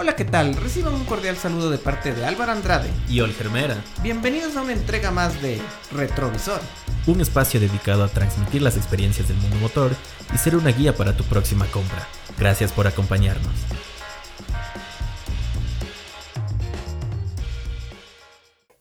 Hola, 0.00 0.14
¿qué 0.14 0.24
tal? 0.24 0.54
Reciban 0.54 0.94
un 0.94 1.04
cordial 1.04 1.34
saludo 1.34 1.70
de 1.70 1.78
parte 1.78 2.14
de 2.14 2.24
Álvaro 2.24 2.52
Andrade 2.52 2.88
y 3.08 3.18
Olgermera. 3.18 3.82
Bienvenidos 4.00 4.56
a 4.56 4.62
una 4.62 4.72
entrega 4.72 5.10
más 5.10 5.42
de 5.42 5.60
Retrovisor, 5.90 6.60
un 7.08 7.20
espacio 7.20 7.58
dedicado 7.58 8.04
a 8.04 8.08
transmitir 8.08 8.62
las 8.62 8.76
experiencias 8.76 9.26
del 9.26 9.38
mundo 9.38 9.56
motor 9.56 9.90
y 10.32 10.38
ser 10.38 10.54
una 10.54 10.70
guía 10.70 10.94
para 10.94 11.16
tu 11.16 11.24
próxima 11.24 11.66
compra. 11.72 12.06
Gracias 12.38 12.72
por 12.72 12.86
acompañarnos. 12.86 13.52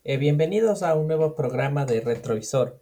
Eh, 0.04 0.18
bienvenidos 0.18 0.84
a 0.84 0.93
un 0.93 1.07
nuevo 1.07 1.34
programa 1.34 1.88
de 1.88 1.99
Retrovisor. 2.02 2.79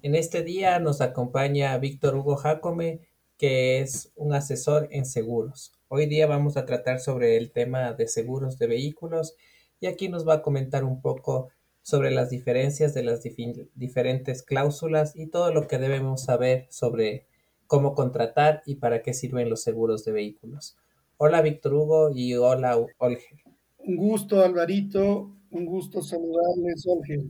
En 0.00 0.14
este 0.14 0.42
día 0.42 0.78
nos 0.78 1.02
acompaña 1.02 1.76
Víctor 1.76 2.16
Hugo 2.16 2.36
Jacome, 2.36 3.00
que 3.36 3.80
es 3.80 4.14
un 4.16 4.32
asesor 4.32 4.88
en 4.92 5.04
seguros. 5.04 5.75
Hoy 5.88 6.06
día 6.06 6.26
vamos 6.26 6.56
a 6.56 6.66
tratar 6.66 6.98
sobre 6.98 7.36
el 7.36 7.52
tema 7.52 7.92
de 7.92 8.08
seguros 8.08 8.58
de 8.58 8.66
vehículos 8.66 9.36
y 9.78 9.86
aquí 9.86 10.08
nos 10.08 10.26
va 10.26 10.34
a 10.34 10.42
comentar 10.42 10.82
un 10.82 11.00
poco 11.00 11.50
sobre 11.80 12.10
las 12.10 12.28
diferencias 12.28 12.92
de 12.92 13.04
las 13.04 13.22
diferentes 13.22 14.42
cláusulas 14.42 15.14
y 15.14 15.28
todo 15.28 15.52
lo 15.52 15.68
que 15.68 15.78
debemos 15.78 16.24
saber 16.24 16.66
sobre 16.70 17.28
cómo 17.68 17.94
contratar 17.94 18.62
y 18.66 18.76
para 18.76 19.02
qué 19.02 19.14
sirven 19.14 19.48
los 19.48 19.62
seguros 19.62 20.04
de 20.04 20.10
vehículos. 20.10 20.76
Hola 21.18 21.40
Víctor 21.40 21.74
Hugo 21.74 22.10
y 22.12 22.34
hola 22.34 22.76
Olger. 22.98 23.44
Un 23.78 23.96
gusto 23.96 24.44
Alvarito, 24.44 25.36
un 25.50 25.66
gusto 25.66 26.02
saludarles 26.02 26.84
Olger. 26.88 27.20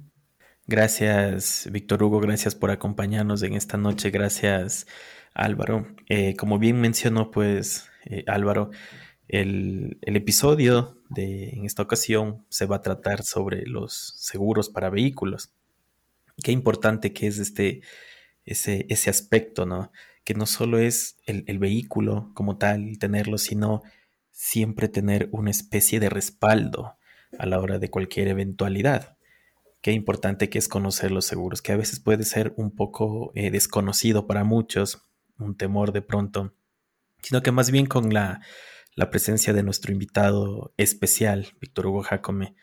Gracias 0.67 1.69
Víctor 1.71 2.03
Hugo, 2.03 2.21
gracias 2.21 2.55
por 2.55 2.71
acompañarnos 2.71 3.43
en 3.43 3.53
esta 3.53 3.77
noche, 3.77 4.09
gracias 4.09 4.87
Álvaro. 5.35 5.87
Eh, 6.09 6.35
como 6.37 6.59
bien 6.59 6.81
mencionó 6.81 7.31
pues 7.31 7.91
eh, 8.07 8.25
Álvaro, 8.27 8.71
el, 9.29 9.99
episodio 10.03 10.99
de 11.11 11.51
en 11.51 11.65
esta 11.65 11.83
ocasión 11.83 12.45
se 12.49 12.67
va 12.67 12.77
a 12.77 12.83
tratar 12.83 13.23
sobre 13.23 13.67
los 13.67 14.15
seguros 14.17 14.69
para 14.69 14.91
vehículos. 14.91 15.53
Qué 16.43 16.53
importante 16.53 17.13
que 17.13 17.27
es 17.27 17.39
este, 17.39 17.83
ese, 18.45 18.87
ese 18.89 19.11
aspecto, 19.11 19.67
¿no? 19.67 19.91
Que 20.25 20.35
no 20.35 20.47
solo 20.47 20.79
es 20.79 21.19
el, 21.27 21.45
el 21.47 21.59
vehículo 21.59 22.31
como 22.35 22.59
tal, 22.59 22.99
tenerlo, 22.99 23.39
sino 23.39 23.83
siempre 24.31 24.89
tener 24.89 25.29
una 25.33 25.51
especie 25.51 25.99
de 25.99 26.11
respaldo 26.11 26.97
a 27.39 27.47
la 27.47 27.59
hora 27.59 27.79
de 27.79 27.91
cualquier 27.91 28.29
eventualidad. 28.29 29.17
Qué 29.81 29.93
importante 29.93 30.51
que 30.51 30.59
es 30.59 30.69
conocer 30.69 31.11
los 31.11 31.27
seguros, 31.27 31.63
que 31.63 31.73
a 31.73 31.77
veces 31.77 32.01
puede 32.01 32.25
ser 32.25 32.55
un 32.57 32.71
poco 32.71 33.33
eh, 33.35 33.51
desconocido 33.51 34.27
para 34.27 34.45
muchos, 34.45 35.03
un 35.39 35.57
temor 35.57 35.93
de 35.93 36.03
pronto 36.03 36.55
sino 37.27 37.43
que 37.43 37.51
más 37.51 37.73
bien 37.73 37.87
con 37.87 38.15
la, 38.15 38.41
presencia 39.11 39.53
de 39.53 39.65
nuestro 39.65 39.91
invitado 39.91 40.73
especial, 40.77 41.49
Víctor 41.61 41.89
Hugo 41.89 42.03
Jacome, 42.03 42.55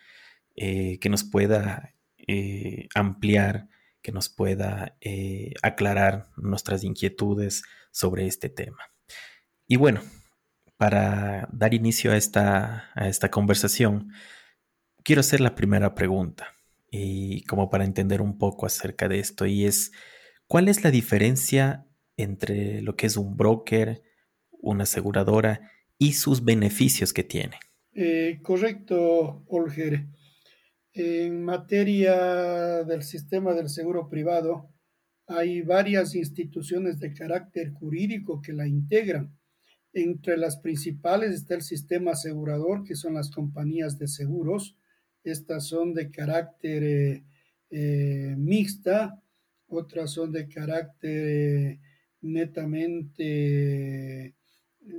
eh, 0.56 1.00
que 1.00 1.10
nos 1.10 1.26
pueda 1.26 1.94
eh, 2.28 2.88
ampliar, 2.96 3.68
que 4.02 4.14
nos 4.14 4.30
pueda 4.30 4.96
eh, 5.02 5.54
aclarar 5.62 6.30
nuestras 6.38 6.86
inquietudes 6.86 7.64
sobre 7.92 8.26
este 8.26 8.48
tema. 8.48 8.78
Y 9.68 9.76
bueno, 9.76 10.02
para 10.78 11.50
dar 11.52 11.74
inicio 11.74 12.14
a 12.14 12.16
esta, 12.16 12.90
a 12.96 13.10
esta 13.10 13.30
conversación, 13.30 14.14
quiero 15.04 15.20
hacer 15.20 15.42
la 15.42 15.56
primera 15.56 15.94
pregunta, 15.94 16.56
y 16.90 17.44
como 17.48 17.70
para 17.70 17.84
entender 17.84 18.22
un 18.22 18.38
poco 18.38 18.66
acerca 18.66 19.10
de 19.10 19.20
esto, 19.20 19.46
y 19.46 19.66
es, 19.66 19.92
¿cuál 20.48 20.70
es 20.70 20.86
la 20.86 20.90
diferencia 20.90 21.86
entre 22.16 22.82
lo 22.82 22.96
que 22.96 23.08
es 23.08 23.18
un 23.18 23.36
broker, 23.36 24.04
una 24.64 24.84
aseguradora 24.84 25.70
y 26.00 26.14
sus 26.14 26.44
beneficios 26.44 27.14
que 27.14 27.24
tiene. 27.24 27.60
Eh, 27.94 28.40
correcto, 28.42 29.44
Olger. 29.48 30.08
En 30.94 31.44
materia 31.44 32.84
del 32.84 33.04
sistema 33.04 33.54
del 33.54 33.70
seguro 33.70 34.10
privado, 34.10 34.70
hay 35.28 35.62
varias 35.62 36.16
instituciones 36.16 37.00
de 37.00 37.14
carácter 37.14 37.72
jurídico 37.72 38.42
que 38.42 38.54
la 38.54 38.68
integran. 38.68 39.38
Entre 39.92 40.38
las 40.38 40.58
principales 40.58 41.34
está 41.34 41.56
el 41.56 41.62
sistema 41.62 42.12
asegurador, 42.12 42.84
que 42.84 42.96
son 42.96 43.14
las 43.14 43.32
compañías 43.32 43.98
de 44.00 44.08
seguros. 44.08 44.76
Estas 45.24 45.68
son 45.68 45.94
de 45.94 46.10
carácter 46.10 46.84
eh, 46.84 47.24
eh, 47.70 48.36
mixta, 48.38 49.22
otras 49.68 50.12
son 50.12 50.32
de 50.32 50.48
carácter 50.48 51.80
netamente 52.22 54.36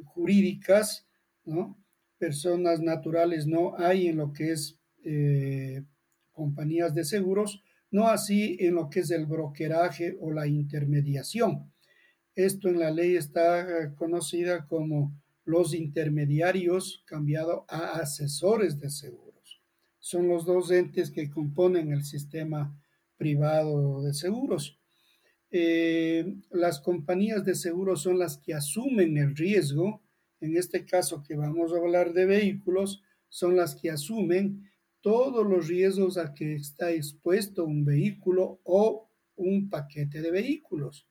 jurídicas, 0.04 1.06
¿no? 1.44 1.78
Personas 2.18 2.80
naturales 2.80 3.46
no 3.46 3.76
hay 3.76 4.08
en 4.08 4.16
lo 4.16 4.32
que 4.32 4.52
es 4.52 4.78
eh, 5.04 5.82
compañías 6.32 6.94
de 6.94 7.04
seguros, 7.04 7.62
no 7.90 8.08
así 8.08 8.56
en 8.60 8.74
lo 8.74 8.88
que 8.88 9.00
es 9.00 9.10
el 9.10 9.26
brokeraje 9.26 10.16
o 10.20 10.32
la 10.32 10.46
intermediación. 10.46 11.72
Esto 12.34 12.68
en 12.68 12.80
la 12.80 12.90
ley 12.90 13.16
está 13.16 13.60
eh, 13.60 13.94
conocida 13.94 14.66
como 14.66 15.14
los 15.44 15.74
intermediarios 15.74 17.02
cambiado 17.06 17.64
a 17.68 17.98
asesores 18.00 18.80
de 18.80 18.90
seguros. 18.90 19.62
Son 19.98 20.28
los 20.28 20.44
dos 20.44 20.70
entes 20.70 21.10
que 21.10 21.30
componen 21.30 21.92
el 21.92 22.04
sistema 22.04 22.76
privado 23.16 24.02
de 24.02 24.14
seguros. 24.14 24.78
Eh, 25.56 26.34
las 26.50 26.80
compañías 26.80 27.44
de 27.44 27.54
seguros 27.54 28.02
son 28.02 28.18
las 28.18 28.38
que 28.38 28.54
asumen 28.54 29.16
el 29.18 29.36
riesgo, 29.36 30.02
en 30.40 30.56
este 30.56 30.84
caso 30.84 31.22
que 31.22 31.36
vamos 31.36 31.72
a 31.72 31.76
hablar 31.76 32.12
de 32.12 32.26
vehículos, 32.26 33.04
son 33.28 33.54
las 33.54 33.76
que 33.76 33.88
asumen 33.88 34.68
todos 35.00 35.46
los 35.46 35.68
riesgos 35.68 36.18
a 36.18 36.34
que 36.34 36.56
está 36.56 36.90
expuesto 36.90 37.64
un 37.64 37.84
vehículo 37.84 38.58
o 38.64 39.08
un 39.36 39.70
paquete 39.70 40.22
de 40.22 40.32
vehículos. 40.32 41.06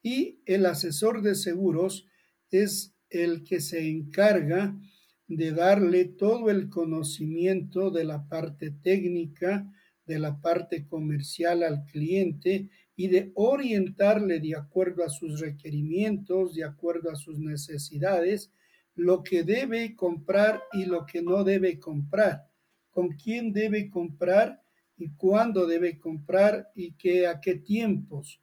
Y 0.00 0.38
el 0.46 0.66
asesor 0.66 1.20
de 1.20 1.34
seguros 1.34 2.06
es 2.52 2.94
el 3.10 3.42
que 3.42 3.60
se 3.60 3.90
encarga 3.90 4.78
de 5.26 5.50
darle 5.50 6.04
todo 6.04 6.50
el 6.50 6.68
conocimiento 6.68 7.90
de 7.90 8.04
la 8.04 8.28
parte 8.28 8.70
técnica, 8.70 9.68
de 10.06 10.20
la 10.20 10.40
parte 10.40 10.86
comercial 10.86 11.64
al 11.64 11.84
cliente 11.86 12.70
y 12.96 13.08
de 13.08 13.32
orientarle 13.34 14.40
de 14.40 14.56
acuerdo 14.56 15.04
a 15.04 15.08
sus 15.08 15.40
requerimientos, 15.40 16.54
de 16.54 16.64
acuerdo 16.64 17.10
a 17.10 17.16
sus 17.16 17.38
necesidades, 17.38 18.50
lo 18.94 19.22
que 19.22 19.42
debe 19.42 19.96
comprar 19.96 20.62
y 20.72 20.84
lo 20.84 21.06
que 21.06 21.22
no 21.22 21.44
debe 21.44 21.78
comprar, 21.78 22.48
con 22.90 23.10
quién 23.10 23.52
debe 23.52 23.88
comprar 23.88 24.62
y 24.98 25.10
cuándo 25.10 25.66
debe 25.66 25.98
comprar 25.98 26.70
y 26.74 26.92
qué, 26.92 27.26
a 27.26 27.40
qué 27.40 27.54
tiempos. 27.54 28.40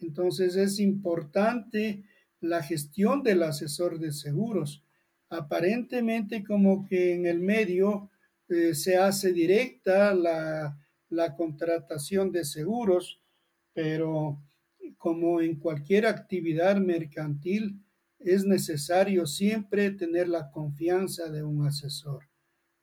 Entonces 0.00 0.56
es 0.56 0.80
importante 0.80 2.04
la 2.40 2.62
gestión 2.62 3.22
del 3.22 3.42
asesor 3.42 3.98
de 3.98 4.12
seguros. 4.12 4.82
Aparentemente 5.30 6.44
como 6.44 6.84
que 6.84 7.14
en 7.14 7.26
el 7.26 7.40
medio 7.40 8.10
eh, 8.48 8.74
se 8.74 8.96
hace 8.96 9.32
directa 9.32 10.12
la, 10.12 10.76
la 11.08 11.34
contratación 11.34 12.32
de 12.32 12.44
seguros, 12.44 13.20
pero 13.74 14.40
como 14.96 15.42
en 15.42 15.56
cualquier 15.56 16.06
actividad 16.06 16.76
mercantil, 16.76 17.84
es 18.18 18.46
necesario 18.46 19.26
siempre 19.26 19.90
tener 19.90 20.28
la 20.28 20.50
confianza 20.50 21.28
de 21.30 21.42
un 21.42 21.66
asesor. 21.66 22.30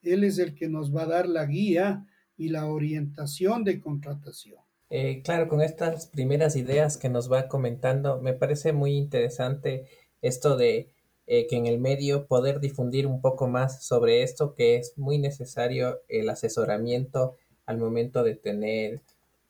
Él 0.04 0.24
es 0.24 0.38
el 0.38 0.54
que 0.54 0.70
nos 0.70 0.96
va 0.96 1.04
a 1.04 1.08
dar 1.08 1.28
la 1.28 1.46
guía 1.46 2.06
y 2.38 2.50
la 2.50 2.68
orientación 2.68 3.64
de 3.64 3.80
contratación. 3.80 4.60
Eh, 4.90 5.22
claro, 5.24 5.48
con 5.48 5.62
estas 5.62 6.08
primeras 6.08 6.56
ideas 6.56 6.98
que 6.98 7.10
nos 7.10 7.32
va 7.32 7.48
comentando, 7.48 8.22
me 8.22 8.34
parece 8.34 8.74
muy 8.74 8.98
interesante 8.98 9.86
esto 10.22 10.58
de 10.58 10.92
eh, 11.28 11.48
que 11.48 11.56
en 11.56 11.66
el 11.66 11.80
medio 11.80 12.28
poder 12.28 12.60
difundir 12.60 13.08
un 13.08 13.22
poco 13.22 13.48
más 13.48 13.86
sobre 13.86 14.22
esto, 14.22 14.54
que 14.54 14.76
es 14.76 14.98
muy 14.98 15.18
necesario 15.18 16.02
el 16.10 16.30
asesoramiento 16.30 17.38
al 17.66 17.78
momento 17.78 18.24
de 18.24 18.36
tener 18.36 19.02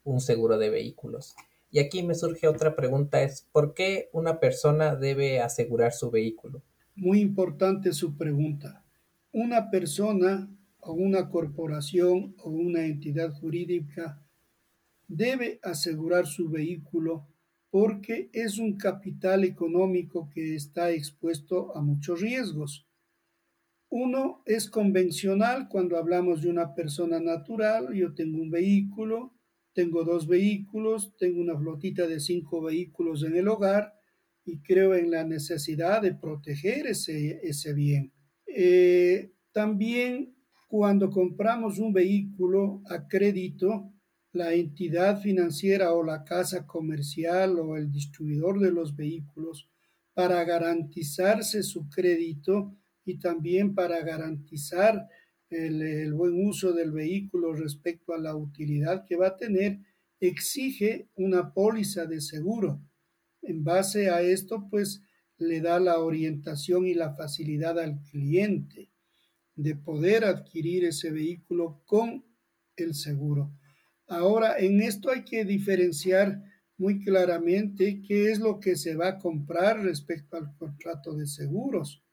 un 0.03 0.19
seguro 0.19 0.57
de 0.57 0.69
vehículos. 0.69 1.35
Y 1.69 1.79
aquí 1.79 2.03
me 2.03 2.15
surge 2.15 2.47
otra 2.47 2.75
pregunta, 2.75 3.21
es 3.23 3.47
¿por 3.51 3.73
qué 3.73 4.09
una 4.11 4.39
persona 4.39 4.95
debe 4.95 5.39
asegurar 5.39 5.93
su 5.93 6.11
vehículo? 6.11 6.61
Muy 6.95 7.21
importante 7.21 7.93
su 7.93 8.17
pregunta. 8.17 8.83
Una 9.31 9.69
persona 9.69 10.49
o 10.81 10.93
una 10.93 11.29
corporación 11.29 12.35
o 12.43 12.49
una 12.49 12.85
entidad 12.85 13.31
jurídica 13.31 14.21
debe 15.07 15.59
asegurar 15.63 16.27
su 16.27 16.49
vehículo 16.49 17.27
porque 17.69 18.29
es 18.33 18.57
un 18.57 18.75
capital 18.77 19.45
económico 19.45 20.29
que 20.29 20.55
está 20.55 20.91
expuesto 20.91 21.75
a 21.75 21.81
muchos 21.81 22.19
riesgos. 22.19 22.85
Uno 23.89 24.41
es 24.45 24.69
convencional 24.69 25.69
cuando 25.69 25.97
hablamos 25.97 26.41
de 26.41 26.49
una 26.49 26.75
persona 26.75 27.19
natural, 27.19 27.93
yo 27.93 28.13
tengo 28.13 28.41
un 28.41 28.51
vehículo, 28.51 29.33
tengo 29.73 30.03
dos 30.03 30.27
vehículos, 30.27 31.15
tengo 31.17 31.41
una 31.41 31.57
flotita 31.57 32.07
de 32.07 32.19
cinco 32.19 32.61
vehículos 32.61 33.23
en 33.23 33.35
el 33.35 33.47
hogar 33.47 33.93
y 34.43 34.59
creo 34.59 34.95
en 34.95 35.11
la 35.11 35.23
necesidad 35.23 36.01
de 36.01 36.13
proteger 36.13 36.87
ese, 36.87 37.39
ese 37.43 37.73
bien. 37.73 38.11
Eh, 38.45 39.31
También 39.51 40.35
cuando 40.67 41.09
compramos 41.09 41.79
un 41.79 41.91
vehículo 41.91 42.81
a 42.89 43.07
crédito, 43.07 43.93
la 44.33 44.53
entidad 44.53 45.19
financiera 45.19 45.93
o 45.93 46.03
la 46.03 46.23
casa 46.23 46.65
comercial 46.65 47.59
o 47.59 47.75
el 47.75 47.91
distribuidor 47.91 48.59
de 48.59 48.71
los 48.71 48.95
vehículos, 48.95 49.69
para 50.13 50.43
garantizarse 50.43 51.63
su 51.63 51.89
crédito 51.89 52.77
y 53.03 53.19
también 53.19 53.75
para 53.75 54.01
garantizar 54.01 55.07
el, 55.51 56.13
buen 56.13 56.45
uso 56.45 56.73
del 56.73 56.91
vehículo 56.91 57.53
respecto 57.53 58.13
a 58.13 58.17
la 58.17 58.35
utilidad 58.35 59.05
que 59.05 59.17
va 59.17 59.27
a 59.27 59.37
tener, 59.37 59.79
exige 60.19 61.09
una 61.15 61.53
póliza 61.53 62.05
de 62.05 62.21
seguro. 62.21 62.81
En 63.41 63.63
base 63.63 64.09
a 64.09 64.21
esto, 64.21 64.67
pues 64.69 65.01
le 65.37 65.61
da 65.61 65.79
la 65.79 65.99
orientación 65.99 66.87
y 66.87 66.93
la 66.93 67.15
facilidad 67.15 67.79
al 67.79 68.01
cliente 68.03 68.89
de 69.55 69.75
poder 69.75 70.23
adquirir 70.23 70.85
ese 70.85 71.11
vehículo 71.11 71.81
con 71.85 72.23
el 72.75 72.93
seguro. 72.93 73.51
Ahora, 74.07 74.57
en 74.57 74.81
esto 74.81 75.09
hay 75.09 75.23
que 75.23 75.45
diferenciar 75.45 76.43
muy 76.77 77.03
claramente 77.03 78.01
qué 78.01 78.31
es 78.31 78.39
lo 78.39 78.59
que 78.59 78.75
se 78.75 78.95
va 78.95 79.09
a 79.09 79.19
comprar 79.19 79.83
respecto 79.83 80.37
al 80.37 80.55
contrato 80.55 81.13
de 81.13 81.27
seguros. 81.27 82.03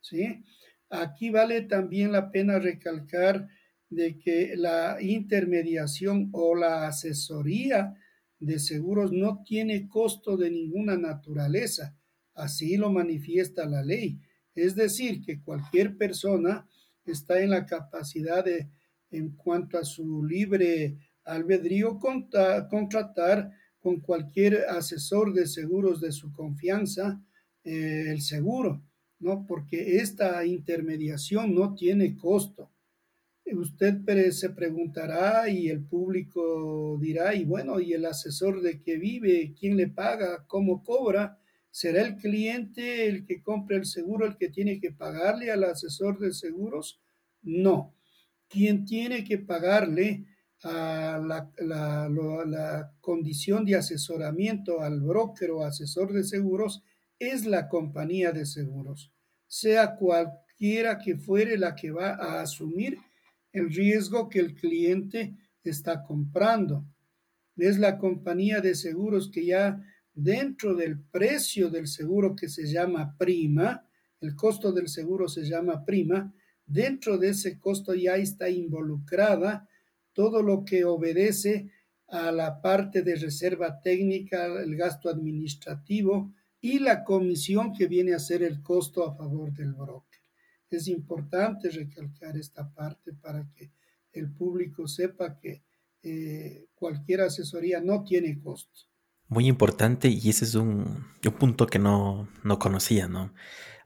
¿sí? 0.00 0.44
Aquí 0.90 1.30
vale 1.30 1.62
también 1.62 2.12
la 2.12 2.30
pena 2.30 2.58
recalcar 2.58 3.48
de 3.88 4.18
que 4.18 4.54
la 4.56 4.98
intermediación 5.00 6.30
o 6.32 6.54
la 6.54 6.86
asesoría 6.88 7.94
de 8.38 8.58
seguros 8.58 9.12
no 9.12 9.42
tiene 9.44 9.88
costo 9.88 10.36
de 10.36 10.50
ninguna 10.50 10.96
naturaleza. 10.96 11.96
Así 12.34 12.76
lo 12.76 12.90
manifiesta 12.90 13.66
la 13.66 13.82
ley. 13.82 14.20
Es 14.54 14.74
decir, 14.74 15.22
que 15.22 15.40
cualquier 15.40 15.96
persona 15.96 16.68
está 17.04 17.40
en 17.40 17.50
la 17.50 17.66
capacidad 17.66 18.44
de, 18.44 18.68
en 19.10 19.30
cuanto 19.30 19.78
a 19.78 19.84
su 19.84 20.24
libre 20.24 20.96
albedrío, 21.24 21.98
contratar 21.98 23.50
con 23.78 24.00
cualquier 24.00 24.66
asesor 24.68 25.32
de 25.32 25.46
seguros 25.46 26.00
de 26.00 26.12
su 26.12 26.32
confianza 26.32 27.20
eh, 27.64 28.06
el 28.08 28.20
seguro, 28.20 28.82
¿no? 29.18 29.46
Porque 29.46 29.98
esta 29.98 30.44
intermediación 30.44 31.54
no 31.54 31.74
tiene 31.74 32.16
costo. 32.16 32.70
Usted 33.44 34.00
se 34.32 34.50
preguntará 34.50 35.48
y 35.48 35.68
el 35.68 35.84
público 35.84 36.98
dirá, 37.00 37.34
y 37.34 37.44
bueno, 37.44 37.78
¿y 37.78 37.92
el 37.92 38.04
asesor 38.04 38.60
de 38.60 38.80
qué 38.80 38.96
vive? 38.96 39.54
¿Quién 39.58 39.76
le 39.76 39.86
paga? 39.88 40.44
¿Cómo 40.48 40.82
cobra? 40.82 41.38
¿Será 41.70 42.02
el 42.02 42.16
cliente 42.16 43.06
el 43.06 43.24
que 43.24 43.42
compra 43.42 43.76
el 43.76 43.84
seguro 43.84 44.26
el 44.26 44.36
que 44.36 44.48
tiene 44.48 44.80
que 44.80 44.90
pagarle 44.90 45.52
al 45.52 45.62
asesor 45.62 46.18
de 46.18 46.32
seguros? 46.32 47.00
No. 47.42 47.94
Quien 48.48 48.84
tiene 48.84 49.22
que 49.22 49.38
pagarle 49.38 50.24
a 50.62 51.20
la, 51.22 52.92
condición 53.00 53.64
de 53.64 53.76
asesoramiento 53.76 54.80
al 54.80 55.00
broker 55.00 55.50
o 55.50 55.62
asesor 55.62 56.12
de 56.12 56.24
seguros 56.24 56.82
es 57.18 57.46
la 57.46 57.68
compañía 57.68 58.32
de 58.32 58.46
seguros, 58.46 59.12
sea 59.46 59.96
cualquiera 59.96 60.98
que 60.98 61.16
fuere 61.16 61.56
la 61.56 61.74
que 61.74 61.90
va 61.90 62.10
a 62.10 62.40
asumir 62.40 62.98
el 63.52 63.70
riesgo 63.70 64.28
que 64.28 64.40
el 64.40 64.54
cliente 64.54 65.34
está 65.62 66.02
comprando. 66.02 66.84
Es 67.56 67.78
la 67.78 67.98
compañía 67.98 68.60
de 68.60 68.74
seguros 68.74 69.30
que 69.30 69.46
ya 69.46 69.82
dentro 70.12 70.74
del 70.74 70.98
precio 70.98 71.70
del 71.70 71.86
seguro 71.86 72.36
que 72.36 72.48
se 72.48 72.66
llama 72.66 73.16
prima, 73.18 73.86
el 74.20 74.34
costo 74.34 74.72
del 74.72 74.88
seguro 74.88 75.28
se 75.28 75.44
llama 75.44 75.84
prima, 75.84 76.32
dentro 76.66 77.16
de 77.18 77.30
ese 77.30 77.58
costo 77.58 77.94
ya 77.94 78.16
está 78.16 78.48
involucrada 78.48 79.68
todo 80.12 80.42
lo 80.42 80.64
que 80.64 80.84
obedece 80.84 81.70
a 82.08 82.30
la 82.32 82.60
parte 82.60 83.02
de 83.02 83.16
reserva 83.16 83.80
técnica, 83.80 84.46
el 84.46 84.76
gasto 84.76 85.08
administrativo 85.08 86.32
y 86.66 86.80
la 86.80 87.04
comisión 87.04 87.72
que 87.72 87.86
viene 87.86 88.12
a 88.12 88.18
ser 88.18 88.42
el 88.42 88.60
costo 88.60 89.04
a 89.04 89.14
favor 89.14 89.52
del 89.52 89.72
broker. 89.72 90.20
Es 90.68 90.88
importante 90.88 91.70
recalcar 91.70 92.36
esta 92.36 92.68
parte 92.74 93.12
para 93.12 93.48
que 93.54 93.70
el 94.12 94.32
público 94.32 94.88
sepa 94.88 95.38
que 95.38 95.62
eh, 96.02 96.66
cualquier 96.74 97.20
asesoría 97.20 97.80
no 97.80 98.02
tiene 98.02 98.40
costo. 98.40 98.80
Muy 99.28 99.46
importante 99.46 100.08
y 100.08 100.28
ese 100.28 100.44
es 100.44 100.56
un, 100.56 101.06
un 101.24 101.32
punto 101.38 101.68
que 101.68 101.78
no, 101.78 102.28
no 102.42 102.58
conocía, 102.58 103.06
¿no? 103.06 103.32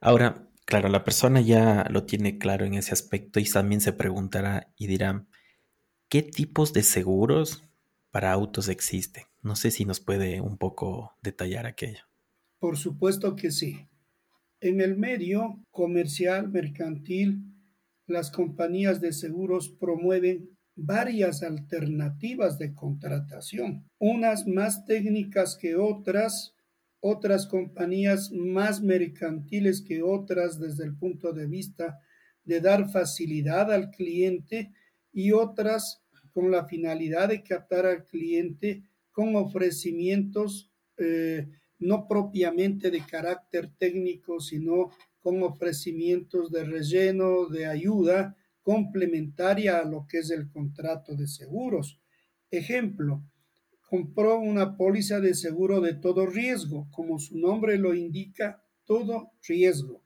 Ahora, 0.01 0.49
claro, 0.65 0.89
la 0.89 1.05
persona 1.05 1.43
ya 1.43 1.87
lo 1.91 2.05
tiene 2.05 2.39
claro 2.39 2.65
en 2.65 2.73
ese 2.73 2.95
aspecto 2.95 3.41
y 3.41 3.45
también 3.45 3.83
se 3.83 3.93
preguntará 3.93 4.73
y 4.79 4.87
dirá, 4.87 5.27
¿qué 6.09 6.23
tipos 6.23 6.73
de 6.73 6.83
seguros 6.83 7.63
para 8.11 8.33
autos 8.33 8.69
existen? 8.71 9.25
No 9.43 9.55
sé 9.55 9.71
si 9.71 9.85
nos 9.85 10.01
puede 10.01 10.41
un 10.41 10.57
poco 10.57 11.19
detallar 11.21 11.67
aquello. 11.67 12.10
Por 12.61 12.77
supuesto 12.77 13.35
que 13.35 13.51
sí. 13.51 13.89
En 14.61 14.83
el 14.83 14.97
medio 14.97 15.65
comercial, 15.71 16.51
mercantil, 16.51 17.43
las 18.07 18.31
compañías 18.31 19.01
de 19.01 19.15
seguros 19.15 19.71
promueven 19.71 20.51
varias 20.77 21.43
alternativas 21.43 22.59
de 22.59 22.75
contratación, 22.75 23.89
unas 23.99 24.47
más 24.47 24.85
técnicas 24.85 25.57
que 25.57 25.77
otras, 25.77 26.55
otras 27.01 27.47
compañías 27.47 28.31
más 28.31 28.83
mercantiles 28.83 29.81
que 29.81 30.03
otras 30.03 30.61
desde 30.61 30.85
el 30.85 30.97
punto 30.97 31.33
de 31.33 31.47
vista 31.47 31.99
de 32.45 32.61
dar 32.61 32.91
facilidad 32.91 33.73
al 33.73 33.91
cliente 33.91 34.73
y 35.13 35.33
otras 35.33 36.03
con 36.33 36.51
la 36.51 36.67
finalidad 36.67 37.29
de 37.29 37.43
captar 37.43 37.87
al 37.87 38.05
cliente 38.05 38.85
con 39.13 39.35
ofrecimientos 39.37 40.71
eh, 40.99 41.49
no 41.81 42.07
propiamente 42.07 42.91
de 42.91 43.05
carácter 43.05 43.71
técnico, 43.77 44.41
sino 44.41 44.91
con 45.21 45.43
ofrecimientos 45.43 46.51
de 46.51 46.65
relleno, 46.65 47.47
de 47.49 47.67
ayuda, 47.67 48.37
complementaria 48.63 49.79
a 49.79 49.85
lo 49.85 50.07
que 50.07 50.19
es 50.19 50.31
el 50.31 50.49
contrato 50.51 51.17
de 51.17 51.27
seguros. 51.27 51.99
Ejemplo, 52.51 53.23
compró 53.89 54.39
una 54.39 54.77
póliza 54.77 55.21
de 55.21 55.35
seguro 55.35 55.81
de 55.81 55.95
todo 55.95 56.27
riesgo, 56.27 56.89
como 56.93 57.19
su 57.19 57.39
nombre 57.39 57.79
lo 57.79 57.95
indica, 57.95 58.63
todo 58.85 59.33
riesgo. 59.47 60.05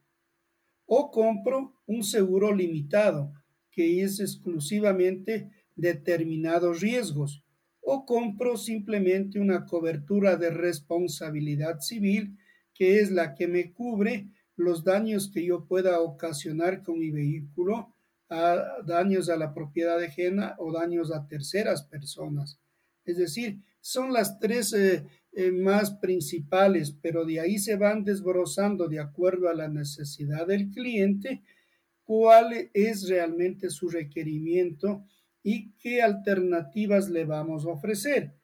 O 0.86 1.10
compro 1.10 1.74
un 1.86 2.02
seguro 2.02 2.54
limitado, 2.54 3.32
que 3.70 4.02
es 4.02 4.20
exclusivamente 4.20 5.50
determinados 5.76 6.80
riesgos. 6.80 7.43
O 7.86 8.06
compro 8.06 8.56
simplemente 8.56 9.38
una 9.38 9.66
cobertura 9.66 10.36
de 10.36 10.50
responsabilidad 10.50 11.80
civil, 11.80 12.38
que 12.72 13.00
es 13.00 13.10
la 13.10 13.34
que 13.34 13.46
me 13.46 13.72
cubre 13.72 14.28
los 14.56 14.84
daños 14.84 15.30
que 15.30 15.44
yo 15.44 15.66
pueda 15.66 16.00
ocasionar 16.00 16.82
con 16.82 16.98
mi 16.98 17.10
vehículo 17.10 17.94
a 18.30 18.82
daños 18.86 19.28
a 19.28 19.36
la 19.36 19.52
propiedad 19.52 20.02
ajena 20.02 20.54
o 20.58 20.72
daños 20.72 21.12
a 21.12 21.26
terceras 21.26 21.84
personas. 21.84 22.58
Es 23.04 23.18
decir, 23.18 23.58
son 23.80 24.12
las 24.12 24.38
tres 24.38 24.72
eh, 24.72 25.04
eh, 25.32 25.52
más 25.52 25.90
principales, 25.96 26.96
pero 27.02 27.24
de 27.24 27.40
ahí 27.40 27.58
se 27.58 27.76
van 27.76 28.02
desbrozando 28.02 28.88
de 28.88 29.00
acuerdo 29.00 29.48
a 29.48 29.54
la 29.54 29.68
necesidad 29.68 30.46
del 30.46 30.70
cliente, 30.70 31.42
cuál 32.04 32.70
es 32.72 33.08
realmente 33.08 33.70
su 33.70 33.88
requerimiento 33.88 35.04
y 35.44 35.72
qué 35.74 36.02
alternativas 36.02 37.10
le 37.10 37.26
vamos 37.26 37.66
a 37.66 37.68
ofrecer. 37.68 38.34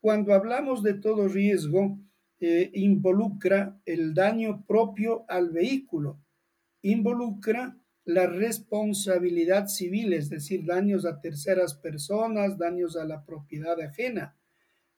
Cuando 0.00 0.34
hablamos 0.34 0.82
de 0.82 0.94
todo 0.94 1.26
riesgo, 1.26 1.98
eh, 2.38 2.70
involucra 2.74 3.80
el 3.86 4.14
daño 4.14 4.64
propio 4.66 5.24
al 5.28 5.50
vehículo, 5.50 6.20
involucra 6.82 7.78
la 8.04 8.26
responsabilidad 8.26 9.68
civil, 9.68 10.12
es 10.12 10.28
decir, 10.28 10.66
daños 10.66 11.06
a 11.06 11.20
terceras 11.20 11.74
personas, 11.74 12.58
daños 12.58 12.96
a 12.96 13.04
la 13.04 13.24
propiedad 13.24 13.80
ajena, 13.80 14.36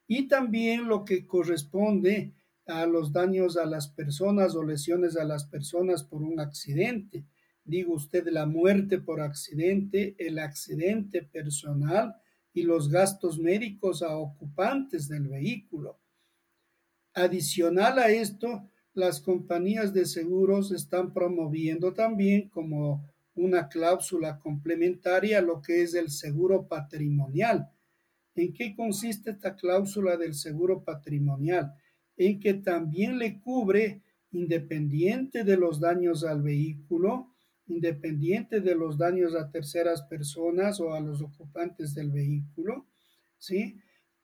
y 0.07 0.27
también 0.27 0.89
lo 0.89 1.05
que 1.05 1.27
corresponde 1.27 2.35
a 2.67 2.87
los 2.87 3.13
daños 3.13 3.57
a 3.57 3.67
las 3.67 3.89
personas 3.89 4.57
o 4.57 4.65
lesiones 4.65 5.17
a 5.17 5.25
las 5.25 5.45
personas 5.45 6.03
por 6.03 6.23
un 6.23 6.41
accidente. 6.41 7.27
Digo 7.65 7.95
usted 7.95 8.27
la 8.29 8.45
muerte 8.45 8.99
por 8.99 9.21
accidente, 9.21 10.15
el 10.19 10.39
accidente 10.39 11.23
personal 11.23 12.15
y 12.53 12.63
los 12.63 12.91
gastos 12.91 13.39
médicos 13.39 14.03
a 14.03 14.17
ocupantes 14.17 15.09
del 15.09 15.29
vehículo. 15.29 15.99
Adicional 17.15 17.99
a 17.99 18.11
esto, 18.11 18.71
las 18.93 19.21
compañías 19.21 19.95
de 19.95 20.05
seguros 20.05 20.73
están 20.73 21.13
promoviendo 21.13 21.95
también 21.95 22.49
como 22.49 23.09
una 23.35 23.69
cláusula 23.69 24.39
complementaria 24.39 25.41
lo 25.41 25.61
que 25.61 25.83
es 25.83 25.95
el 25.95 26.11
seguro 26.11 26.69
patrimonial. 26.69 27.71
¿En 28.37 28.53
qué 28.53 28.75
consiste 28.77 29.31
esta 29.31 29.57
cláusula 29.57 30.17
del 30.17 30.35
seguro 30.35 30.85
patrimonial? 30.85 31.73
En 32.17 32.39
que 32.39 32.55
también 32.55 33.19
le 33.19 33.41
cubre, 33.41 34.03
independiente 34.31 35.45
de 35.45 35.57
los 35.57 35.81
daños 35.81 36.25
al 36.25 36.43
vehículo, 36.43 37.34
independiente 37.67 38.61
de 38.61 38.75
los 38.75 38.99
daños 38.99 39.35
a 39.35 39.51
terceras 39.51 40.03
personas 40.03 40.81
o 40.81 40.93
a 40.93 41.01
los 41.01 41.23
ocupantes 41.23 41.95
del 41.95 42.11
vehículo, 42.11 42.87
¿sí? 43.39 43.79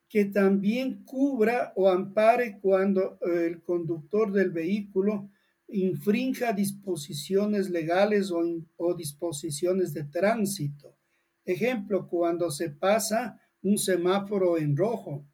que 0.09 0.25
también 0.26 1.04
cubra 1.04 1.73
o 1.76 1.88
ampare 1.88 2.59
cuando 2.61 3.18
eh, 3.23 3.47
el 3.47 3.62
conductor 3.62 4.32
del 4.32 4.50
vehículo 4.50 5.30
infrinja 5.68 6.52
disposiciones 6.52 7.70
legales 7.70 8.30
o, 8.32 8.42
o 8.76 8.94
disposiciones 8.94 9.94
de 9.94 10.04
tránsito. 10.04 10.97
Ejemplo, 11.44 12.09
cuando 12.09 12.50
se 12.50 12.70
pasa 12.70 13.40
un 13.62 13.78
semáforo 13.78 14.59
en 14.59 14.76
rojo. 14.76 15.26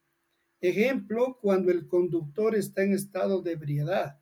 Ejemplo, 0.61 1.39
cuando 1.41 1.71
el 1.71 1.87
conductor 1.87 2.55
está 2.55 2.83
en 2.83 2.93
estado 2.93 3.43
de 3.43 3.53
ebriedad. 3.53 4.21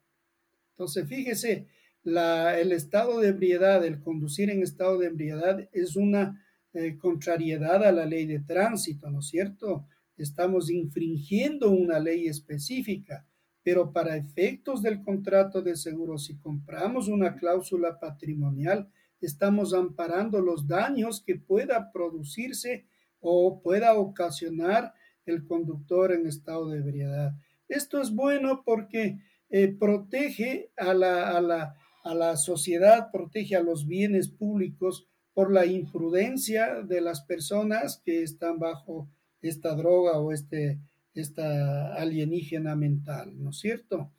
Entonces, 0.70 1.08
fíjese, 1.08 1.68
la, 2.04 2.60
el 2.60 2.72
estado 2.72 3.18
de 3.18 3.28
ebriedad, 3.28 3.84
el 3.84 4.00
conducir 4.00 4.50
en 4.50 4.62
estado 4.62 4.98
de 4.98 5.06
ebriedad 5.06 5.68
es 5.72 5.96
una 5.96 6.40
eh, 6.74 6.96
contrariedad 6.98 7.82
a 7.82 7.92
la 7.92 8.06
ley 8.06 8.26
de 8.26 8.40
tránsito, 8.40 9.10
¿no 9.10 9.20
es 9.20 9.28
cierto? 9.28 9.86
Estamos 10.16 10.70
infringiendo 10.70 11.70
una 11.70 11.98
ley 11.98 12.28
específica, 12.28 13.26
pero 13.62 13.92
para 13.92 14.16
efectos 14.16 14.82
del 14.82 15.02
contrato 15.02 15.62
de 15.62 15.76
seguro, 15.76 16.18
si 16.18 16.36
compramos 16.36 17.08
una 17.08 17.36
cláusula 17.36 17.98
patrimonial, 17.98 18.90
estamos 19.20 19.72
amparando 19.72 20.40
los 20.40 20.68
daños 20.68 21.22
que 21.24 21.36
pueda 21.36 21.90
producirse 21.90 22.86
o 23.20 23.62
pueda 23.62 23.94
ocasionar 23.94 24.92
el 25.24 25.46
conductor 25.46 26.12
en 26.12 26.26
estado 26.26 26.68
de 26.68 26.78
ebriedad. 26.78 27.32
Esto 27.68 28.00
es 28.00 28.14
bueno 28.14 28.62
porque 28.64 29.18
eh, 29.48 29.68
protege 29.68 30.70
a 30.76 30.92
la, 30.92 31.36
a, 31.36 31.40
la, 31.40 31.76
a 32.04 32.14
la 32.14 32.36
sociedad, 32.36 33.10
protege 33.10 33.56
a 33.56 33.62
los 33.62 33.86
bienes 33.86 34.28
públicos 34.28 35.08
por 35.32 35.52
la 35.52 35.66
imprudencia 35.66 36.82
de 36.82 37.00
las 37.00 37.22
personas 37.22 38.00
que 38.04 38.22
están 38.22 38.58
bajo 38.58 39.10
esta 39.40 39.74
droga 39.74 40.20
o 40.20 40.30
este, 40.30 40.78
esta 41.14 41.94
alienígena 41.94 42.76
mental, 42.76 43.32
¿no 43.42 43.50
es 43.50 43.58
cierto? 43.58 44.12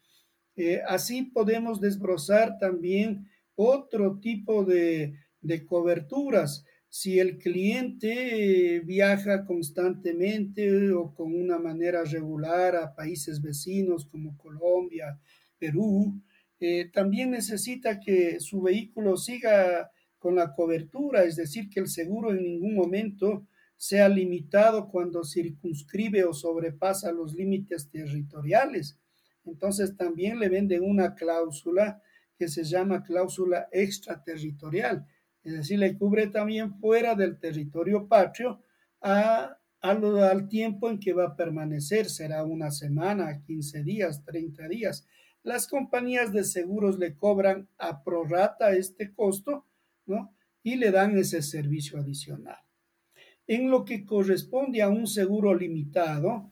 Eh, 0.56 0.82
así 0.88 1.24
podemos 1.24 1.80
desbrozar 1.80 2.58
también 2.58 3.28
otro 3.56 4.20
tipo 4.20 4.66
de, 4.66 5.14
de 5.42 5.66
coberturas. 5.66 6.66
Si 6.90 7.20
el 7.20 7.38
cliente 7.38 8.82
viaja 8.86 9.46
constantemente 9.46 10.92
o 10.92 11.14
con 11.14 11.34
una 11.34 11.60
manera 11.60 12.04
regular 12.04 12.76
a 12.76 12.96
países 12.96 13.42
vecinos 13.42 14.06
como 14.06 14.38
Colombia, 14.38 15.20
Perú, 15.58 16.22
eh, 16.60 16.90
también 16.94 17.32
necesita 17.32 18.00
que 18.00 18.40
su 18.40 18.62
vehículo 18.62 19.18
siga 19.18 19.92
con 20.18 20.36
la 20.36 20.54
cobertura, 20.54 21.24
es 21.24 21.36
decir, 21.36 21.70
que 21.70 21.80
el 21.80 21.88
seguro 21.88 22.32
en 22.32 22.44
ningún 22.44 22.76
momento 22.76 23.48
sea 23.78 24.10
limitado 24.10 24.88
cuando 24.90 25.24
circunscribe 25.24 26.24
o 26.24 26.34
sobrepasa 26.34 27.12
los 27.12 27.34
límites 27.34 27.90
territoriales. 27.90 28.98
Entonces 29.44 29.96
también 29.96 30.40
le 30.40 30.50
venden 30.50 30.84
una 30.84 31.14
cláusula 31.14 32.02
que 32.38 32.48
se 32.48 32.64
llama 32.64 33.04
cláusula 33.04 33.68
extraterritorial, 33.72 35.06
es 35.44 35.54
decir, 35.54 35.78
le 35.78 35.96
cubre 35.96 36.28
también 36.28 36.74
fuera 36.80 37.14
del 37.14 37.38
territorio 37.38 38.08
patrio 38.08 38.64
a, 39.00 39.58
al 39.80 40.50
tiempo 40.50 40.90
en 40.90 41.00
que 41.00 41.14
va 41.14 41.26
a 41.28 41.36
permanecer, 41.36 42.10
será 42.10 42.44
una 42.44 42.72
semana, 42.72 43.44
15 43.44 43.84
días, 43.84 44.24
30 44.26 44.68
días. 44.68 45.08
Las 45.46 45.68
compañías 45.68 46.34
de 46.34 46.44
seguros 46.44 46.98
le 46.98 47.16
cobran 47.16 47.70
a 47.78 48.04
prorata 48.04 48.72
este 48.72 49.14
costo, 49.14 49.68
¿no? 50.08 50.36
Y 50.64 50.76
le 50.78 50.90
dan 50.90 51.16
ese 51.20 51.44
servicio 51.44 52.00
adicional. 52.00 52.58
En 53.46 53.70
lo 53.70 53.86
que 53.86 54.06
corresponde 54.08 54.82
a 54.82 54.90
un 54.90 55.06
seguro 55.06 55.54
limitado, 55.54 56.52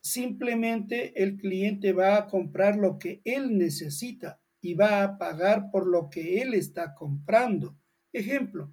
simplemente 0.00 1.22
el 1.22 1.36
cliente 1.36 1.92
va 1.92 2.16
a 2.16 2.26
comprar 2.26 2.74
lo 2.74 2.98
que 2.98 3.20
él 3.24 3.56
necesita 3.56 4.40
y 4.60 4.74
va 4.74 5.04
a 5.04 5.16
pagar 5.16 5.70
por 5.70 5.86
lo 5.86 6.10
que 6.10 6.42
él 6.42 6.54
está 6.54 6.96
comprando. 6.96 7.78
Ejemplo, 8.12 8.72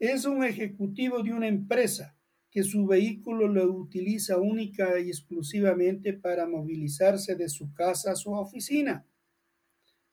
es 0.00 0.24
un 0.24 0.42
ejecutivo 0.42 1.22
de 1.22 1.32
una 1.32 1.46
empresa 1.46 2.16
que 2.50 2.64
su 2.64 2.86
vehículo 2.86 3.46
lo 3.46 3.72
utiliza 3.72 4.38
única 4.38 4.98
y 4.98 5.08
exclusivamente 5.08 6.12
para 6.12 6.46
movilizarse 6.48 7.36
de 7.36 7.48
su 7.48 7.72
casa 7.72 8.12
a 8.12 8.16
su 8.16 8.32
oficina. 8.32 9.06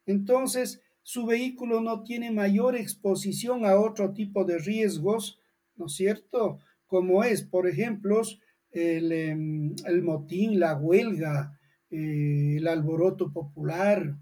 Entonces, 0.05 0.81
su 1.01 1.25
vehículo 1.25 1.81
no 1.81 2.03
tiene 2.03 2.31
mayor 2.31 2.75
exposición 2.75 3.65
a 3.65 3.79
otro 3.79 4.13
tipo 4.13 4.45
de 4.45 4.59
riesgos, 4.59 5.39
¿no 5.75 5.87
es 5.87 5.93
cierto? 5.93 6.59
Como 6.85 7.23
es, 7.23 7.43
por 7.43 7.67
ejemplo, 7.67 8.21
el, 8.71 9.11
em, 9.11 9.75
motín, 10.03 10.59
la 10.59 10.75
huelga, 10.75 11.59
eh, 11.89 12.57
el 12.57 12.67
alboroto 12.67 13.31
popular, 13.31 14.17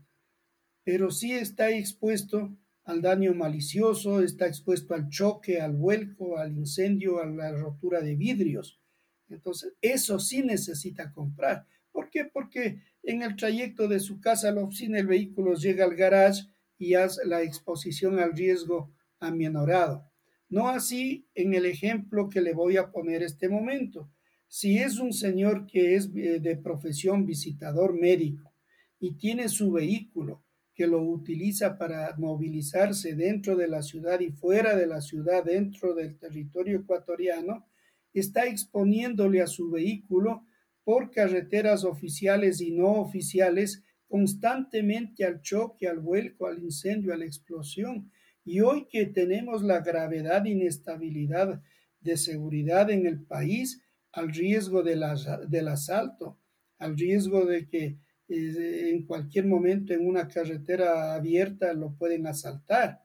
pero 0.84 1.12
sí 1.12 1.34
está 1.34 1.72
expuesto 1.72 2.56
al 2.86 3.02
daño 3.02 3.34
malicioso, 3.34 4.22
está 4.22 4.48
expuesto 4.48 4.94
al 4.94 5.10
choque, 5.10 5.60
al 5.60 5.76
vuelco, 5.76 6.38
al 6.38 6.54
incendio, 6.54 7.20
a 7.20 7.26
la 7.26 7.52
rotura 7.52 8.00
de 8.02 8.16
vidrios. 8.16 8.80
Entonces, 9.28 9.74
eso 9.82 10.20
sí 10.20 10.44
necesita 10.44 11.12
comprar. 11.12 11.66
¿Por 11.92 12.12
qué? 12.12 12.26
Porque 12.26 12.82
en 13.02 13.24
el 13.24 13.36
trayecto 13.36 13.88
de 13.88 14.00
su 14.00 14.22
casa 14.22 14.50
a 14.50 14.52
la 14.52 14.64
oficina 14.64 15.00
el 15.00 15.08
vehículo 15.08 15.56
llega 15.56 15.84
al 15.84 15.96
garage 15.96 16.44
y 16.78 16.94
hace 16.94 17.26
la 17.26 17.42
exposición 17.42 18.20
al 18.20 18.34
riesgo 18.34 18.94
amenorado. 19.20 20.08
No 20.48 20.70
así 20.70 21.28
en 21.34 21.56
el 21.56 21.66
ejemplo 21.66 22.30
que 22.30 22.42
le 22.42 22.54
voy 22.54 22.78
a 22.78 22.92
poner 22.92 23.24
este 23.24 23.50
momento. 23.50 24.12
Si 24.48 24.78
es 24.78 25.00
un 25.00 25.12
señor 25.12 25.66
que 25.66 25.96
es 25.96 26.12
eh, 26.16 26.40
de 26.40 26.56
profesión 26.56 27.26
visitador 27.26 28.00
médico 28.00 28.54
y 29.00 29.16
tiene 29.16 29.50
su 29.50 29.72
vehículo 29.72 30.45
que 30.76 30.88
lo 30.88 31.02
utiliza 31.02 31.78
para 31.78 32.14
movilizarse 32.18 33.16
dentro 33.16 33.56
de 33.56 33.68
la 33.70 33.82
ciudad 33.82 34.20
y 34.20 34.32
fuera 34.32 34.76
de 34.76 34.86
la 34.86 35.02
ciudad, 35.02 35.46
dentro 35.46 35.96
del 35.96 36.18
territorio 36.18 36.80
ecuatoriano, 36.80 37.66
está 38.14 38.46
exponiéndole 38.46 39.42
a 39.42 39.48
su 39.48 39.72
vehículo 39.72 40.46
por 40.84 41.12
carreteras 41.12 41.86
oficiales 41.86 42.62
y 42.62 42.72
no 42.72 42.92
oficiales 42.94 43.84
constantemente 44.08 45.26
al 45.26 45.42
choque, 45.42 45.88
al 45.88 46.00
vuelco, 46.00 46.46
al 46.46 46.62
incendio, 46.62 47.14
a 47.14 47.18
la 47.18 47.26
explosión. 47.26 48.12
Y 48.44 48.60
hoy 48.60 48.88
que 48.88 49.06
tenemos 49.06 49.64
la 49.64 49.80
gravedad 49.80 50.46
e 50.46 50.52
inestabilidad 50.52 51.62
de 52.02 52.18
seguridad 52.18 52.92
en 52.92 53.06
el 53.08 53.24
país, 53.24 53.82
al 54.12 54.30
riesgo 54.30 54.84
del 54.84 55.04
asalto, 55.04 56.40
al 56.78 56.98
riesgo 56.98 57.46
de 57.46 57.68
que 57.68 57.98
en 58.28 59.06
cualquier 59.06 59.46
momento 59.46 59.94
en 59.94 60.08
una 60.08 60.28
carretera 60.28 61.14
abierta 61.16 61.74
lo 61.74 61.94
pueden 61.94 62.28
asaltar. 62.28 63.04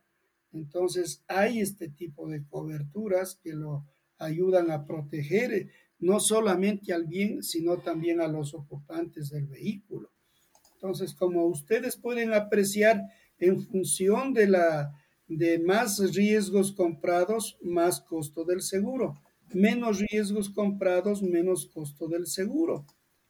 Entonces 0.52 1.22
hay 1.28 1.60
este 1.60 1.88
tipo 1.88 2.28
de 2.28 2.44
coberturas 2.46 3.36
que 3.36 3.52
lo 3.52 3.86
ayudan 4.18 4.70
a 4.70 4.84
proteger 4.84 5.70
no 5.98 6.18
solamente 6.18 6.92
al 6.92 7.06
bien, 7.06 7.42
sino 7.42 7.78
también 7.78 8.20
a 8.20 8.28
los 8.28 8.54
ocupantes 8.54 9.30
del 9.30 9.46
vehículo. 9.46 10.10
Entonces, 10.74 11.14
como 11.14 11.44
ustedes 11.44 11.96
pueden 11.96 12.32
apreciar, 12.32 13.02
en 13.38 13.62
función 13.62 14.32
de 14.32 14.46
la 14.46 14.92
de 15.26 15.58
más 15.58 16.14
riesgos 16.14 16.72
comprados, 16.72 17.56
más 17.62 18.00
costo 18.00 18.44
del 18.44 18.62
seguro. 18.62 19.14
Menos 19.54 20.00
riesgos 20.10 20.50
comprados, 20.50 21.22
menos 21.22 21.66
costo 21.66 22.08
del 22.08 22.26
seguro. 22.26 22.84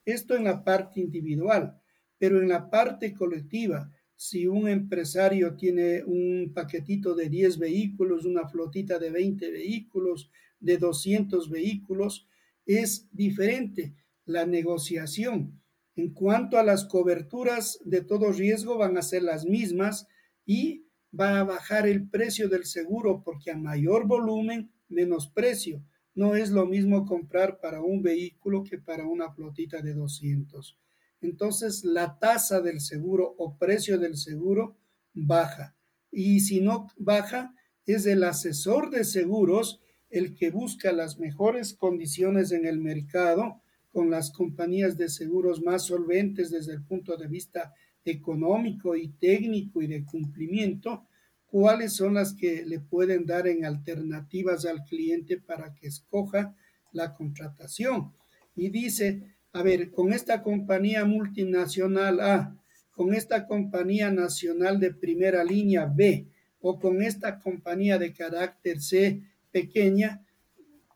Esto 0.04 0.35
en 0.35 0.44
la 0.44 0.64
parte 0.64 1.00
individual. 1.00 1.79
Pero 2.21 2.43
en 2.43 2.49
la 2.50 2.69
parte 2.69 3.15
colectiva, 3.15 3.91
si 4.15 4.47
un 4.47 4.69
empresario 4.69 5.57
tiene 5.57 6.05
un 6.05 6.53
paquetito 6.55 7.15
de 7.15 7.31
10 7.31 7.59
vehículos, 7.59 8.27
una 8.27 8.47
flotita 8.47 8.99
de 8.99 9.11
20 9.11 9.50
vehículos, 9.50 10.31
de 10.61 10.77
200 10.77 11.49
vehículos, 11.49 12.29
es 12.67 13.09
diferente 13.11 13.95
la 14.27 14.45
negociación. 14.45 15.62
En 15.97 16.12
cuanto 16.12 16.59
a 16.59 16.62
las 16.62 16.85
coberturas 16.85 17.81
de 17.87 18.03
todo 18.03 18.33
riesgo, 18.33 18.77
van 18.77 18.99
a 18.99 19.03
ser 19.03 19.23
las 19.23 19.47
mismas 19.47 20.07
y 20.45 20.85
va 21.19 21.41
a 21.41 21.45
bajar 21.45 21.89
el 21.89 22.07
precio 22.07 22.50
del 22.50 22.67
seguro 22.67 23.23
porque 23.25 23.50
a 23.50 23.57
mayor 23.57 24.07
volumen, 24.07 24.71
menos 24.91 25.27
precio. 25.27 25.83
No 26.15 26.37
es 26.37 26.50
lo 26.50 26.67
mismo 26.67 27.07
comprar 27.07 27.61
para 27.61 27.81
un 27.81 28.03
vehículo 28.03 28.62
que 28.62 28.77
para 28.77 29.07
una 29.07 29.33
flotita 29.33 29.81
de 29.81 29.95
200 29.95 30.77
entonces 31.21 31.85
la 31.85 32.19
tasa 32.19 32.61
del 32.61 32.81
seguro 32.81 33.35
o 33.39 33.57
precio 33.57 33.99
del 33.99 34.17
seguro 34.17 34.77
baja. 35.12 35.75
Y 36.11 36.41
si 36.41 36.61
no 36.61 36.89
baja, 36.97 37.55
es 37.87 38.07
el 38.07 38.25
asesor 38.25 38.91
de 38.91 39.05
seguros 39.05 39.81
el 40.11 40.35
que 40.35 40.50
busca 40.50 40.93
las 40.93 41.19
mejores 41.19 41.75
condiciones 41.75 42.53
en 42.53 42.67
el 42.67 42.79
mercado 42.79 43.62
con 43.93 44.11
las 44.11 44.31
compañías 44.31 44.97
de 44.97 45.09
seguros 45.09 45.62
más 45.62 45.87
solventes 45.87 46.50
desde 46.50 46.75
el 46.75 46.83
punto 46.83 47.17
de 47.17 47.29
vista 47.29 47.75
económico 48.05 48.97
y 48.97 49.09
técnico 49.09 49.83
y 49.83 49.87
de 49.87 50.05
cumplimiento 50.05 51.07
cuáles 51.47 51.95
son 51.95 52.15
las 52.15 52.35
que 52.35 52.65
le 52.65 52.81
pueden 52.81 53.27
dar 53.27 53.47
en 53.49 53.65
alternativas 53.65 54.65
al 54.67 54.85
cliente 54.85 55.37
para 55.37 55.75
que 55.75 55.89
escoja 55.89 56.55
la 56.93 57.12
contratación. 57.15 58.12
Y 58.55 58.71
dice, 58.71 59.37
a 59.52 59.62
ver, 59.62 59.90
con 59.90 60.12
esta 60.12 60.42
compañía 60.42 61.04
multinacional 61.04 62.21
A, 62.21 62.57
con 62.92 63.14
esta 63.14 63.47
compañía 63.47 64.11
nacional 64.11 64.78
de 64.78 64.92
primera 64.92 65.42
línea 65.42 65.87
B 65.87 66.26
o 66.61 66.78
con 66.78 67.02
esta 67.02 67.40
compañía 67.40 67.99
de 67.99 68.12
carácter 68.12 68.80
C 68.80 69.23
pequeña, 69.50 70.25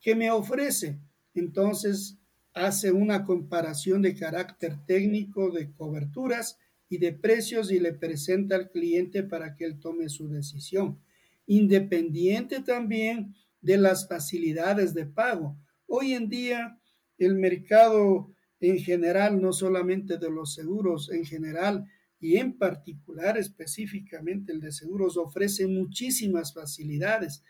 ¿qué 0.01 0.15
me 0.15 0.31
ofrece? 0.31 0.99
Entonces 1.35 2.19
hace 2.53 2.93
una 2.93 3.25
comparación 3.25 4.03
de 4.03 4.15
carácter 4.15 4.77
técnico 4.87 5.51
de 5.51 5.73
coberturas 5.73 6.59
y 6.89 6.99
de 6.99 7.13
precios 7.13 7.73
y 7.73 7.81
le 7.81 7.93
presenta 7.93 8.55
al 8.55 8.71
cliente 8.71 9.25
para 9.25 9.57
que 9.57 9.65
él 9.65 9.81
tome 9.81 10.09
su 10.09 10.29
decisión, 10.29 11.01
independiente 11.47 12.61
también 12.61 13.35
de 13.61 13.79
las 13.79 14.07
facilidades 14.07 14.95
de 14.95 15.07
pago. 15.07 15.57
Hoy 15.87 16.13
en 16.13 16.29
día 16.29 16.79
el 17.19 17.35
mercado 17.35 18.31
en 18.69 18.79
general, 18.79 19.41
no 19.41 19.53
solamente 19.53 20.19
de 20.19 20.31
los 20.31 20.55
seguros, 20.55 21.11
en 21.11 21.25
general 21.25 21.85
y 22.21 22.37
en 22.37 22.57
particular 22.57 23.37
específicamente 23.37 24.53
el 24.53 24.61
de 24.61 24.73
seguros 24.73 25.17
ofrece 25.17 25.67
muchísimas 25.67 26.55
facilidades. 26.55 27.43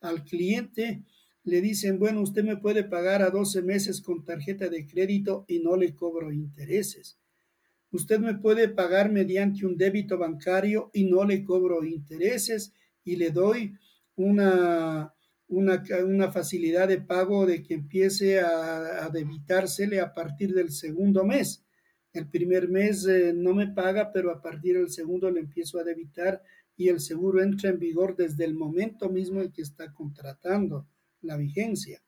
Al 0.00 0.24
cliente 0.24 1.02
le 1.44 1.60
dicen, 1.60 1.98
bueno, 1.98 2.20
usted 2.20 2.44
me 2.44 2.58
puede 2.58 2.84
pagar 2.84 3.22
a 3.22 3.30
12 3.30 3.62
meses 3.62 4.02
con 4.02 4.24
tarjeta 4.24 4.68
de 4.68 4.86
crédito 4.86 5.44
y 5.48 5.60
no 5.60 5.76
le 5.76 5.94
cobro 5.94 6.32
intereses. 6.32 7.18
Usted 7.90 8.20
me 8.20 8.34
puede 8.34 8.68
pagar 8.68 9.10
mediante 9.10 9.64
un 9.64 9.78
débito 9.78 10.18
bancario 10.18 10.90
y 10.92 11.04
no 11.04 11.24
le 11.24 11.42
cobro 11.42 11.84
intereses 11.84 12.74
y 13.02 13.16
le 13.16 13.30
doy 13.30 13.74
una, 14.14 15.14
una, 15.48 16.30
facilidad 16.30 16.88
de 16.88 17.00
pago 17.00 17.46
de 17.46 17.62
que 17.62 17.74
empiece 17.74 18.40
a, 18.40 19.04
a, 19.04 19.08
debitársele 19.10 20.00
a 20.00 20.12
partir 20.12 20.54
del 20.54 20.70
segundo 20.70 21.24
mes. 21.24 21.64
El 22.12 22.28
primer 22.28 22.68
mes 22.68 23.06
eh, 23.06 23.32
no 23.34 23.54
me 23.54 23.68
paga, 23.68 24.12
pero 24.12 24.30
a 24.30 24.42
partir 24.42 24.76
del 24.76 24.90
segundo 24.90 25.30
le 25.30 25.40
empiezo 25.40 25.78
a 25.78 25.84
debitar 25.84 26.42
y 26.76 26.88
el 26.88 27.00
seguro 27.00 27.42
entra 27.42 27.70
en 27.70 27.78
vigor 27.78 28.16
desde 28.16 28.44
el 28.44 28.54
momento 28.54 29.08
mismo 29.08 29.40
en 29.40 29.50
que 29.52 29.62
está 29.62 29.92
contratando 29.92 30.86
la 31.22 31.36
vigencia. 31.36 32.02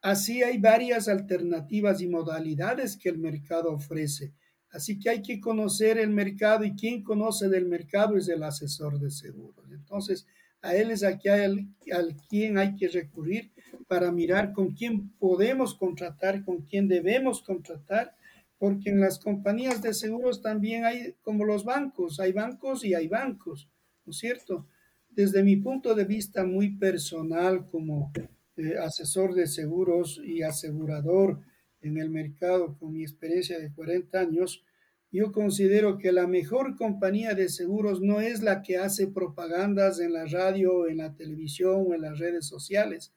Así 0.00 0.42
hay 0.42 0.58
varias 0.58 1.06
alternativas 1.08 2.00
y 2.00 2.08
modalidades 2.08 2.96
que 2.96 3.08
el 3.08 3.18
mercado 3.18 3.72
ofrece. 3.72 4.32
Así 4.70 4.98
que 4.98 5.10
hay 5.10 5.22
que 5.22 5.38
conocer 5.38 5.98
el 5.98 6.10
mercado 6.10 6.64
y 6.64 6.74
quien 6.74 7.02
conoce 7.02 7.48
del 7.48 7.66
mercado 7.66 8.16
es 8.16 8.28
el 8.28 8.42
asesor 8.42 8.98
de 8.98 9.10
seguros. 9.10 9.70
Entonces, 9.70 10.26
a 10.62 10.76
él 10.76 10.90
es 10.90 11.02
aquí 11.02 11.28
al, 11.28 11.66
al 11.92 12.16
quien 12.28 12.56
hay 12.56 12.76
que 12.76 12.88
recurrir 12.88 13.50
para 13.88 14.10
mirar 14.12 14.52
con 14.52 14.72
quién 14.72 15.10
podemos 15.18 15.74
contratar, 15.74 16.44
con 16.44 16.62
quién 16.62 16.88
debemos 16.88 17.42
contratar, 17.42 18.16
porque 18.58 18.90
en 18.90 19.00
las 19.00 19.18
compañías 19.18 19.82
de 19.82 19.92
seguros 19.92 20.40
también 20.40 20.84
hay 20.84 21.14
como 21.22 21.44
los 21.44 21.64
bancos, 21.64 22.20
hay 22.20 22.32
bancos 22.32 22.84
y 22.84 22.94
hay 22.94 23.08
bancos, 23.08 23.68
¿no 24.06 24.12
es 24.12 24.18
cierto? 24.18 24.68
Desde 25.10 25.42
mi 25.42 25.56
punto 25.56 25.94
de 25.94 26.04
vista 26.04 26.44
muy 26.44 26.76
personal 26.76 27.66
como 27.68 28.12
eh, 28.56 28.76
asesor 28.78 29.34
de 29.34 29.48
seguros 29.48 30.20
y 30.24 30.42
asegurador 30.42 31.40
en 31.80 31.98
el 31.98 32.08
mercado 32.08 32.76
con 32.78 32.92
mi 32.92 33.02
experiencia 33.02 33.58
de 33.58 33.72
40 33.72 34.18
años, 34.20 34.64
yo 35.12 35.30
considero 35.30 35.98
que 35.98 36.10
la 36.10 36.26
mejor 36.26 36.74
compañía 36.74 37.34
de 37.34 37.50
seguros 37.50 38.00
no 38.00 38.20
es 38.20 38.42
la 38.42 38.62
que 38.62 38.78
hace 38.78 39.08
propagandas 39.08 40.00
en 40.00 40.14
la 40.14 40.24
radio, 40.24 40.88
en 40.88 40.96
la 40.96 41.14
televisión 41.14 41.84
o 41.86 41.94
en 41.94 42.00
las 42.00 42.18
redes 42.18 42.46
sociales. 42.46 43.12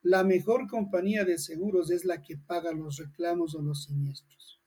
La 0.00 0.22
mejor 0.22 0.68
compañía 0.68 1.24
de 1.24 1.38
seguros 1.38 1.90
es 1.90 2.04
la 2.04 2.22
que 2.22 2.36
paga 2.36 2.70
los 2.72 2.98
reclamos 2.98 3.56
o 3.56 3.62
los 3.62 3.84
siniestros. 3.84 4.62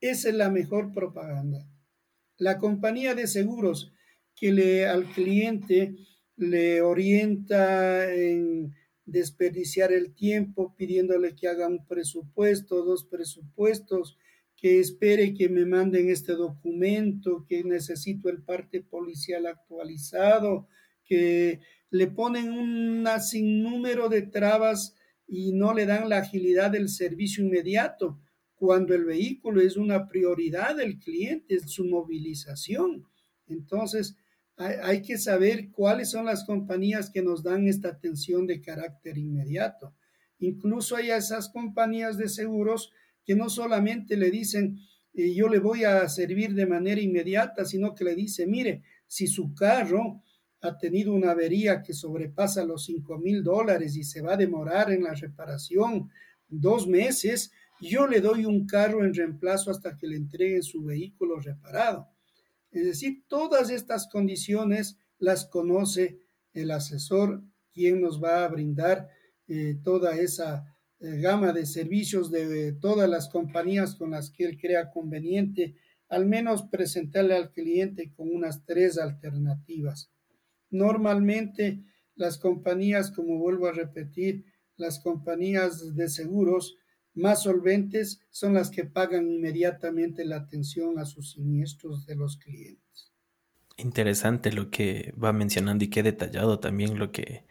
Esa 0.00 0.28
es 0.28 0.34
la 0.36 0.50
mejor 0.50 0.92
propaganda. 0.92 1.68
La 2.38 2.58
compañía 2.58 3.16
de 3.16 3.26
seguros 3.26 3.92
que 4.36 4.52
le, 4.52 4.86
al 4.86 5.06
cliente 5.06 5.96
le 6.36 6.80
orienta 6.80 8.12
en 8.14 8.72
desperdiciar 9.04 9.92
el 9.92 10.14
tiempo 10.14 10.76
pidiéndole 10.76 11.34
que 11.34 11.48
haga 11.48 11.66
un 11.66 11.84
presupuesto, 11.86 12.84
dos 12.84 13.04
presupuestos, 13.04 14.16
que 14.64 14.80
espere 14.80 15.34
que 15.34 15.50
me 15.50 15.66
manden 15.66 16.08
este 16.08 16.32
documento, 16.32 17.44
que 17.46 17.62
necesito 17.64 18.30
el 18.30 18.42
parte 18.42 18.80
policial 18.80 19.44
actualizado, 19.46 20.68
que 21.04 21.60
le 21.90 22.06
ponen 22.06 22.50
un 22.50 23.06
sinnúmero 23.20 24.08
de 24.08 24.22
trabas 24.22 24.96
y 25.28 25.52
no 25.52 25.74
le 25.74 25.84
dan 25.84 26.08
la 26.08 26.16
agilidad 26.16 26.70
del 26.70 26.88
servicio 26.88 27.44
inmediato, 27.44 28.18
cuando 28.54 28.94
el 28.94 29.04
vehículo 29.04 29.60
es 29.60 29.76
una 29.76 30.08
prioridad 30.08 30.76
del 30.76 30.98
cliente, 30.98 31.56
es 31.56 31.70
su 31.70 31.84
movilización. 31.84 33.04
Entonces, 33.46 34.16
hay, 34.56 35.02
que 35.02 35.18
saber 35.18 35.72
cuáles 35.72 36.10
son 36.10 36.24
las 36.24 36.42
compañías 36.46 37.10
que 37.10 37.20
nos 37.20 37.42
dan 37.42 37.68
esta 37.68 37.88
atención 37.88 38.46
de 38.46 38.62
carácter 38.62 39.18
inmediato. 39.18 39.94
Incluso 40.38 40.96
hay 40.96 41.10
esas 41.10 41.50
compañías 41.50 42.16
de 42.16 42.30
seguros 42.30 42.94
que 43.24 43.34
no 43.34 43.48
solamente 43.48 44.16
le 44.16 44.30
dicen 44.30 44.78
eh, 45.14 45.32
yo 45.32 45.48
le 45.48 45.60
voy 45.60 45.84
a 45.84 46.08
servir 46.08 46.54
de 46.54 46.66
manera 46.66 47.00
inmediata, 47.00 47.64
sino 47.64 47.94
que 47.94 48.04
le 48.04 48.14
dice, 48.16 48.46
mire, 48.46 48.82
si 49.06 49.28
su 49.28 49.54
carro 49.54 50.22
ha 50.60 50.76
tenido 50.76 51.12
una 51.12 51.30
avería 51.30 51.82
que 51.82 51.92
sobrepasa 51.92 52.64
los 52.64 52.84
5 52.86 53.18
mil 53.18 53.44
dólares 53.44 53.96
y 53.96 54.02
se 54.02 54.22
va 54.22 54.34
a 54.34 54.36
demorar 54.36 54.90
en 54.90 55.04
la 55.04 55.14
reparación 55.14 56.10
dos 56.48 56.88
meses, 56.88 57.52
yo 57.80 58.06
le 58.06 58.20
doy 58.20 58.44
un 58.44 58.66
carro 58.66 59.04
en 59.04 59.14
reemplazo 59.14 59.70
hasta 59.70 59.96
que 59.96 60.06
le 60.06 60.16
entreguen 60.16 60.62
su 60.62 60.82
vehículo 60.82 61.38
reparado. 61.38 62.08
Es 62.70 62.84
decir, 62.84 63.24
todas 63.28 63.70
estas 63.70 64.08
condiciones 64.08 64.98
las 65.18 65.46
conoce 65.46 66.18
el 66.54 66.70
asesor, 66.70 67.42
quien 67.72 68.00
nos 68.00 68.22
va 68.22 68.44
a 68.44 68.48
brindar 68.48 69.08
eh, 69.46 69.76
toda 69.84 70.16
esa 70.16 70.73
gama 71.20 71.52
de 71.52 71.66
servicios 71.66 72.30
de 72.30 72.72
todas 72.72 73.08
las 73.08 73.28
compañías 73.28 73.94
con 73.94 74.10
las 74.10 74.30
que 74.30 74.44
él 74.44 74.58
crea 74.58 74.90
conveniente, 74.90 75.76
al 76.08 76.26
menos 76.26 76.62
presentarle 76.64 77.34
al 77.34 77.52
cliente 77.52 78.12
con 78.12 78.34
unas 78.34 78.64
tres 78.64 78.98
alternativas. 78.98 80.10
Normalmente 80.70 81.82
las 82.16 82.38
compañías, 82.38 83.10
como 83.10 83.38
vuelvo 83.38 83.66
a 83.66 83.72
repetir, 83.72 84.44
las 84.76 85.00
compañías 85.00 85.94
de 85.94 86.08
seguros 86.08 86.76
más 87.14 87.44
solventes 87.44 88.20
son 88.30 88.54
las 88.54 88.70
que 88.70 88.84
pagan 88.84 89.30
inmediatamente 89.30 90.24
la 90.24 90.36
atención 90.36 90.98
a 90.98 91.04
sus 91.04 91.32
siniestros 91.32 92.06
de 92.06 92.16
los 92.16 92.38
clientes. 92.38 93.12
Interesante 93.76 94.52
lo 94.52 94.70
que 94.70 95.12
va 95.22 95.32
mencionando 95.32 95.84
y 95.84 95.88
qué 95.88 96.02
detallado 96.02 96.58
también 96.58 96.98
lo 96.98 97.12
que, 97.12 97.44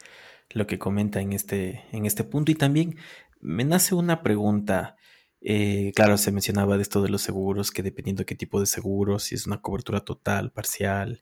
lo 0.50 0.68
que 0.68 0.80
comenta 0.80 1.22
en 1.22 1.34
este, 1.34 1.84
en 1.92 2.06
este 2.06 2.24
punto. 2.24 2.52
Y 2.52 2.56
también 2.56 2.98
me 3.44 3.66
nace 3.66 3.94
una 3.94 4.24
pregunta. 4.24 4.96
Eh, 5.42 5.92
claro, 5.96 6.18
se 6.18 6.32
mencionaba 6.32 6.78
de 6.78 6.84
esto 6.84 7.02
de 7.02 7.10
los 7.10 7.22
seguros, 7.22 7.72
que 7.72 7.84
dependiendo 7.84 8.22
de 8.22 8.26
qué 8.26 8.36
tipo 8.36 8.60
de 8.60 8.66
seguro, 8.66 9.20
si 9.20 9.36
es 9.36 9.46
una 9.46 9.62
cobertura 9.62 10.02
total, 10.02 10.52
parcial, 10.52 11.22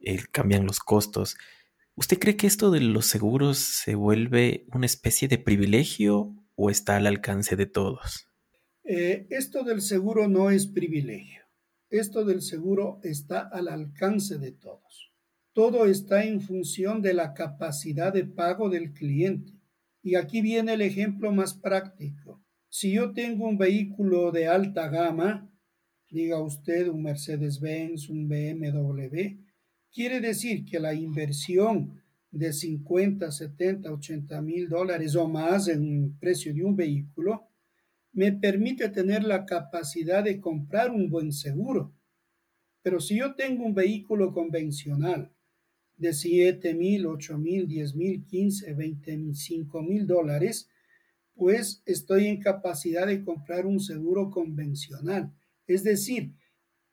eh, 0.00 0.20
cambian 0.30 0.66
los 0.66 0.80
costos. 0.80 1.36
¿Usted 1.96 2.18
cree 2.18 2.36
que 2.36 2.46
esto 2.46 2.70
de 2.70 2.80
los 2.80 3.06
seguros 3.06 3.58
se 3.58 3.94
vuelve 3.94 4.66
una 4.72 4.86
especie 4.86 5.28
de 5.28 5.38
privilegio 5.38 6.34
o 6.56 6.68
está 6.68 6.96
al 6.96 7.06
alcance 7.06 7.56
de 7.56 7.66
todos? 7.66 8.28
Eh, 8.84 9.26
esto 9.30 9.64
del 9.64 9.80
seguro 9.80 10.28
no 10.28 10.50
es 10.50 10.66
privilegio. 10.66 11.42
Esto 11.88 12.24
del 12.24 12.42
seguro 12.42 13.00
está 13.02 13.40
al 13.40 13.68
alcance 13.68 14.38
de 14.38 14.52
todos. 14.52 15.12
Todo 15.52 15.86
está 15.86 16.24
en 16.24 16.40
función 16.40 17.00
de 17.00 17.14
la 17.14 17.32
capacidad 17.32 18.12
de 18.12 18.24
pago 18.24 18.68
del 18.68 18.92
cliente. 18.92 19.54
Y 20.06 20.16
aquí 20.16 20.42
viene 20.42 20.74
el 20.74 20.82
ejemplo 20.82 21.32
más 21.32 21.54
práctico. 21.54 22.44
Si 22.68 22.92
yo 22.92 23.14
tengo 23.14 23.48
un 23.48 23.56
vehículo 23.56 24.32
de 24.32 24.46
alta 24.46 24.90
gama, 24.90 25.50
diga 26.10 26.42
usted 26.42 26.88
un 26.88 27.04
Mercedes-Benz, 27.04 28.10
un 28.10 28.28
BMW, 28.28 29.40
quiere 29.90 30.20
decir 30.20 30.66
que 30.66 30.78
la 30.78 30.92
inversión 30.92 32.02
de 32.30 32.52
50, 32.52 33.32
70, 33.32 33.90
80 33.90 34.42
mil 34.42 34.68
dólares 34.68 35.16
o 35.16 35.26
más 35.26 35.68
en 35.68 35.80
un 35.80 36.18
precio 36.18 36.52
de 36.52 36.64
un 36.64 36.76
vehículo, 36.76 37.48
me 38.12 38.30
permite 38.30 38.90
tener 38.90 39.24
la 39.24 39.46
capacidad 39.46 40.22
de 40.22 40.38
comprar 40.38 40.90
un 40.90 41.08
buen 41.08 41.32
seguro. 41.32 41.94
Pero 42.82 43.00
si 43.00 43.16
yo 43.16 43.34
tengo 43.36 43.64
un 43.64 43.72
vehículo 43.72 44.34
convencional 44.34 45.33
de 45.96 46.12
7 46.12 46.74
mil, 46.74 47.06
8 47.06 47.38
mil, 47.38 47.66
10 47.66 47.94
mil, 47.94 48.24
15, 48.24 48.74
25 48.74 49.82
mil 49.82 50.06
dólares, 50.06 50.68
pues 51.34 51.82
estoy 51.86 52.26
en 52.26 52.40
capacidad 52.40 53.06
de 53.06 53.24
comprar 53.24 53.66
un 53.66 53.80
seguro 53.80 54.30
convencional. 54.30 55.32
Es 55.66 55.82
decir, 55.82 56.34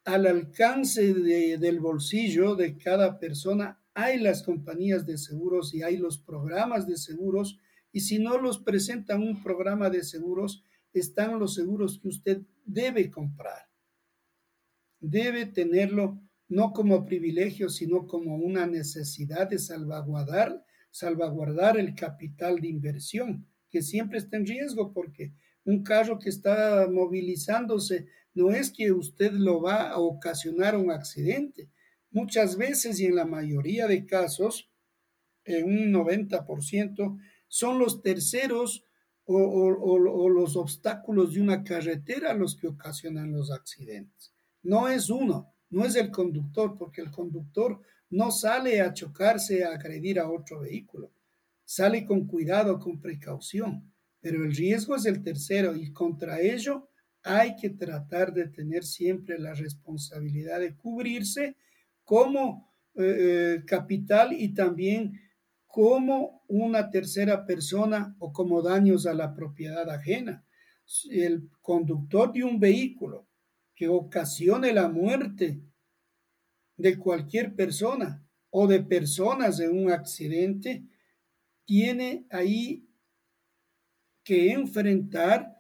al 0.04 0.26
alcance 0.26 1.14
del 1.14 1.80
bolsillo 1.80 2.56
de 2.56 2.78
cada 2.78 3.20
persona 3.20 3.80
hay 3.94 4.20
las 4.20 4.44
compañías 4.44 5.06
de 5.06 5.18
seguros 5.18 5.74
y 5.74 5.84
hay 5.84 5.98
los 5.98 6.18
programas 6.18 6.88
de 6.88 6.98
seguros, 6.98 7.60
y 7.92 8.00
si 8.02 8.20
no 8.20 8.40
los 8.40 8.60
presentan 8.60 9.22
un 9.22 9.44
programa 9.44 9.90
de 9.90 10.04
seguros, 10.04 10.64
están 10.94 11.40
los 11.40 11.54
seguros 11.54 12.00
que 12.00 12.08
usted 12.08 12.42
debe 12.66 13.12
comprar. 13.12 13.70
Debe 15.00 15.46
tenerlo 15.46 16.22
no 16.52 16.74
como 16.74 17.06
privilegio, 17.06 17.70
sino 17.70 18.06
como 18.08 18.36
una 18.36 18.68
necesidad 18.68 19.50
de 19.50 19.58
salvaguardar, 19.58 20.66
salvaguardar 20.90 21.80
el 21.80 21.96
capital 21.96 22.60
de 22.60 22.68
inversión, 22.68 23.48
que 23.70 23.82
siempre 23.82 24.18
está 24.18 24.36
en 24.36 24.46
riesgo 24.46 24.92
porque 24.92 25.32
un 25.64 25.82
carro 25.82 26.20
que 26.20 26.28
está 26.28 26.90
movilizándose 26.92 28.08
no 28.34 28.52
es 28.52 28.70
que 28.70 28.92
usted 28.92 29.32
lo 29.32 29.62
va 29.62 29.92
a 29.92 30.00
ocasionar 30.00 30.76
un 30.76 30.92
accidente. 30.92 31.70
Muchas 32.10 32.58
veces 32.58 33.00
y 33.00 33.06
en 33.06 33.16
la 33.16 33.26
mayoría 33.26 33.88
de 33.88 34.06
casos, 34.06 34.70
en 35.46 35.64
un 35.64 35.94
90%, 35.94 37.18
son 37.48 37.80
los 37.80 38.02
terceros 38.02 38.84
o, 39.24 39.38
o, 39.38 40.28
los 40.28 40.58
obstáculos 40.58 41.34
de 41.34 41.42
una 41.42 41.64
carretera 41.64 42.34
los 42.34 42.58
que 42.58 42.68
ocasionan 42.68 43.32
los 43.32 43.52
accidentes. 43.52 44.34
No 44.62 44.90
es 44.90 45.10
uno, 45.10 45.51
no 45.72 45.86
es 45.86 45.96
el 45.96 46.12
conductor, 46.12 46.76
porque 46.78 47.02
el 47.02 47.12
conductor 47.12 47.82
no 48.12 48.32
sale 48.32 48.82
a 48.82 48.94
chocarse, 48.94 49.64
a 49.64 49.74
agredir 49.74 50.20
a 50.20 50.30
otro 50.30 50.60
vehículo. 50.60 51.12
Sale 51.66 52.06
con 52.06 52.28
cuidado, 52.28 52.78
con 52.78 53.00
precaución 53.02 53.92
pero 54.22 54.46
el 54.46 54.56
riesgo 54.56 54.96
es 54.96 55.06
el 55.06 55.24
tercero 55.24 55.76
y 55.76 55.92
contra 55.92 56.40
ello 56.40 56.88
hay 57.24 57.56
que 57.56 57.72
tratar 57.72 58.34
de 58.34 58.48
tener 58.48 58.84
siempre 58.84 59.38
la 59.38 59.54
responsabilidad 59.54 60.60
de 60.60 60.76
cubrirse 60.76 61.58
como 62.04 62.72
eh, 62.96 63.04
eh, 63.04 63.64
capital 63.66 64.34
y 64.34 64.54
también 64.54 65.20
como 65.66 66.44
una 66.48 66.90
tercera 66.90 67.46
persona 67.46 68.16
o 68.20 68.32
como 68.32 68.62
daños 68.62 69.06
a 69.06 69.14
la 69.14 69.34
propiedad 69.34 69.90
ajena. 69.90 70.46
El 71.10 71.50
conductor 71.62 72.32
de 72.32 72.44
un 72.44 72.60
vehículo 72.60 73.28
que 73.82 73.88
ocasione 73.88 74.74
la 74.74 74.90
muerte 74.90 75.60
de 76.78 77.00
cualquier 77.00 77.56
persona 77.56 78.24
o 78.52 78.68
de 78.68 78.84
personas 78.84 79.60
en 79.60 79.76
un 79.76 79.90
accidente, 79.90 80.86
tiene 81.66 82.28
ahí 82.30 82.88
que 84.24 84.52
enfrentar, 84.52 85.58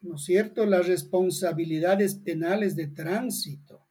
¿no 0.00 0.14
es 0.14 0.24
cierto?, 0.24 0.64
las 0.64 0.86
responsabilidades 0.86 2.14
penales 2.14 2.74
de 2.74 2.86
tránsito. 2.86 3.86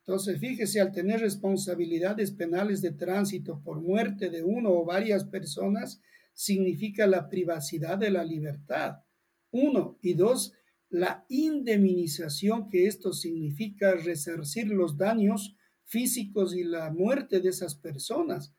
Entonces, 0.00 0.40
fíjese, 0.40 0.80
al 0.80 0.90
tener 0.90 1.20
responsabilidades 1.20 2.32
penales 2.32 2.82
de 2.82 2.90
tránsito 2.94 3.62
por 3.62 3.80
muerte 3.80 4.28
de 4.28 4.42
uno 4.42 4.70
o 4.70 4.84
varias 4.84 5.22
personas, 5.22 6.02
significa 6.34 7.06
la 7.06 7.28
privacidad 7.28 7.96
de 7.96 8.10
la 8.10 8.24
libertad. 8.24 9.04
Uno. 9.52 10.00
Y 10.02 10.14
dos, 10.14 10.52
la 10.90 11.24
indemnización 11.28 12.68
que 12.68 12.86
esto 12.86 13.12
significa 13.12 13.94
resarcir 13.94 14.68
los 14.68 14.96
daños 14.96 15.56
físicos 15.84 16.54
y 16.54 16.64
la 16.64 16.90
muerte 16.90 17.40
de 17.40 17.50
esas 17.50 17.74
personas. 17.74 18.54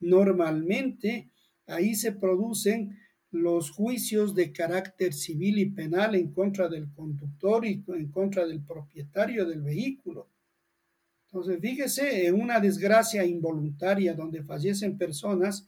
Normalmente 0.00 1.30
ahí 1.66 1.94
se 1.94 2.12
producen 2.12 2.98
los 3.30 3.70
juicios 3.70 4.34
de 4.34 4.52
carácter 4.52 5.12
civil 5.12 5.58
y 5.58 5.70
penal 5.70 6.14
en 6.14 6.32
contra 6.32 6.68
del 6.68 6.92
conductor 6.92 7.66
y 7.66 7.84
en 7.88 8.10
contra 8.10 8.46
del 8.46 8.62
propietario 8.62 9.44
del 9.44 9.60
vehículo. 9.62 10.30
Entonces, 11.26 11.58
fíjese, 11.60 12.26
en 12.28 12.40
una 12.40 12.60
desgracia 12.60 13.24
involuntaria 13.24 14.14
donde 14.14 14.44
fallecen 14.44 14.96
personas, 14.96 15.66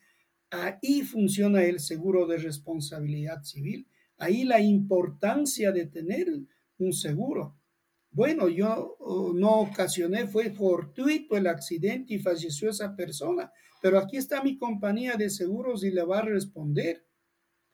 ahí 0.49 1.03
funciona 1.03 1.65
el 1.65 1.81
seguro 1.81 2.25
de 2.27 2.39
responsabilidad 2.39 3.43
civil. 3.43 3.89
Ahí 4.19 4.45
la 4.45 4.61
importancia 4.61 5.73
de 5.73 5.87
tener 5.87 6.29
un 6.79 6.93
seguro. 6.93 7.57
Bueno, 8.11 8.49
yo 8.49 8.97
oh, 8.99 9.33
no 9.35 9.61
ocasioné, 9.61 10.27
fue 10.27 10.51
fortuito 10.51 11.37
el 11.37 11.47
accidente 11.47 12.15
y 12.15 12.19
falleció 12.19 12.71
esa 12.71 12.97
persona, 12.97 13.53
pero 13.83 13.99
aquí 13.99 14.17
está 14.17 14.43
mi 14.43 14.57
compañía 14.57 15.17
de 15.17 15.29
seguros 15.29 15.85
y 15.85 15.91
le 15.91 16.03
va 16.03 16.21
a 16.21 16.25
responder. 16.25 17.05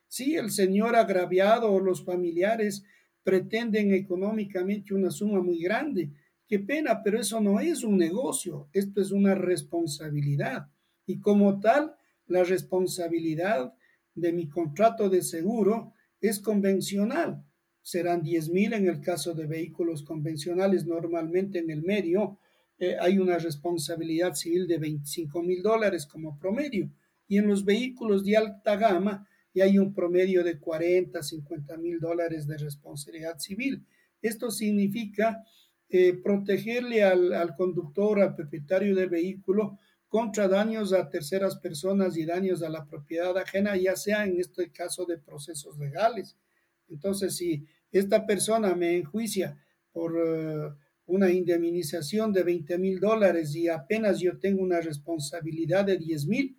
Si 0.09 0.35
el 0.35 0.51
señor 0.51 0.97
agraviado 0.97 1.71
o 1.71 1.81
los 1.81 2.05
familiares 2.05 2.85
pretenden 3.23 3.93
económicamente 3.95 4.95
una 4.95 5.11
suma 5.11 5.41
muy 5.41 5.63
grande. 5.63 6.11
Qué 6.47 6.59
pena, 6.59 7.03
pero 7.03 7.21
eso 7.21 7.41
no 7.41 7.61
es 7.61 7.83
un 7.83 7.97
negocio, 7.97 8.69
esto 8.73 9.01
es 9.01 9.11
una 9.11 9.35
responsabilidad. 9.35 10.69
Y 11.07 11.21
como 11.21 11.61
tal, 11.61 11.95
la 12.27 12.45
responsabilidad 12.45 13.73
de 14.15 14.33
mi 14.33 14.49
contrato 14.49 15.09
de 15.09 15.23
seguro 15.23 15.95
es 16.23 16.41
convencional. 16.41 17.45
Serán 17.83 18.23
10 18.23 18.49
mil 18.51 18.73
en 18.73 18.89
el 18.89 19.01
caso 19.01 19.35
de 19.35 19.47
vehículos 19.47 20.03
convencionales. 20.05 20.87
Normalmente 20.87 21.59
en 21.59 21.71
el 21.71 21.83
medio 21.83 22.39
eh, 22.79 22.97
hay 22.99 23.19
una 23.19 23.39
responsabilidad 23.39 24.35
civil 24.35 24.67
de 24.67 24.79
25 24.79 25.43
mil 25.43 25.63
dólares 25.63 26.07
como 26.07 26.39
promedio. 26.39 26.91
Y 27.29 27.39
en 27.39 27.49
los 27.49 27.65
vehículos 27.65 28.25
de 28.25 28.37
alta 28.37 28.77
gama 28.77 29.29
y 29.53 29.61
hay 29.61 29.79
un 29.79 29.93
promedio 29.93 30.45
de 30.45 30.59
40, 30.59 31.23
50 31.23 31.77
mil 31.77 31.99
dólares 31.99 32.47
de 32.47 32.57
responsabilidad 32.57 33.39
civil. 33.39 33.85
Esto 34.23 34.51
significa 34.51 35.45
eh, 35.89 36.15
protegerle 36.15 37.03
al, 37.03 37.33
al 37.35 37.55
conductor, 37.57 38.21
al 38.21 38.35
propietario 38.35 38.95
del 38.95 39.11
vehículo, 39.11 39.79
contra 40.13 40.47
daños 40.47 40.93
a 40.93 41.09
terceras 41.09 41.57
personas 41.57 42.19
y 42.19 42.27
daños 42.27 42.63
a 42.63 42.69
la 42.69 42.85
propiedad 42.85 43.35
ajena, 43.39 43.79
ya 43.79 43.97
sea 43.97 44.27
en 44.27 44.39
este 44.39 44.71
caso 44.71 45.07
de 45.07 45.17
procesos 45.17 45.79
legales. 45.79 46.37
Entonces, 46.91 47.35
si 47.35 47.65
esta 47.91 48.27
persona 48.27 48.75
me 48.75 48.95
enjuicia 48.95 49.57
por 49.91 50.13
uh, 50.13 50.77
una 51.07 51.31
indemnización 51.31 52.31
de 52.31 52.43
20 52.43 52.77
mil 52.77 53.01
dólares 53.01 53.57
y 53.57 53.69
apenas 53.69 54.21
yo 54.21 54.39
tengo 54.39 54.63
una 54.63 54.83
responsabilidad 54.83 55.87
de 55.87 55.97
10 55.97 56.27
mil, 56.27 56.59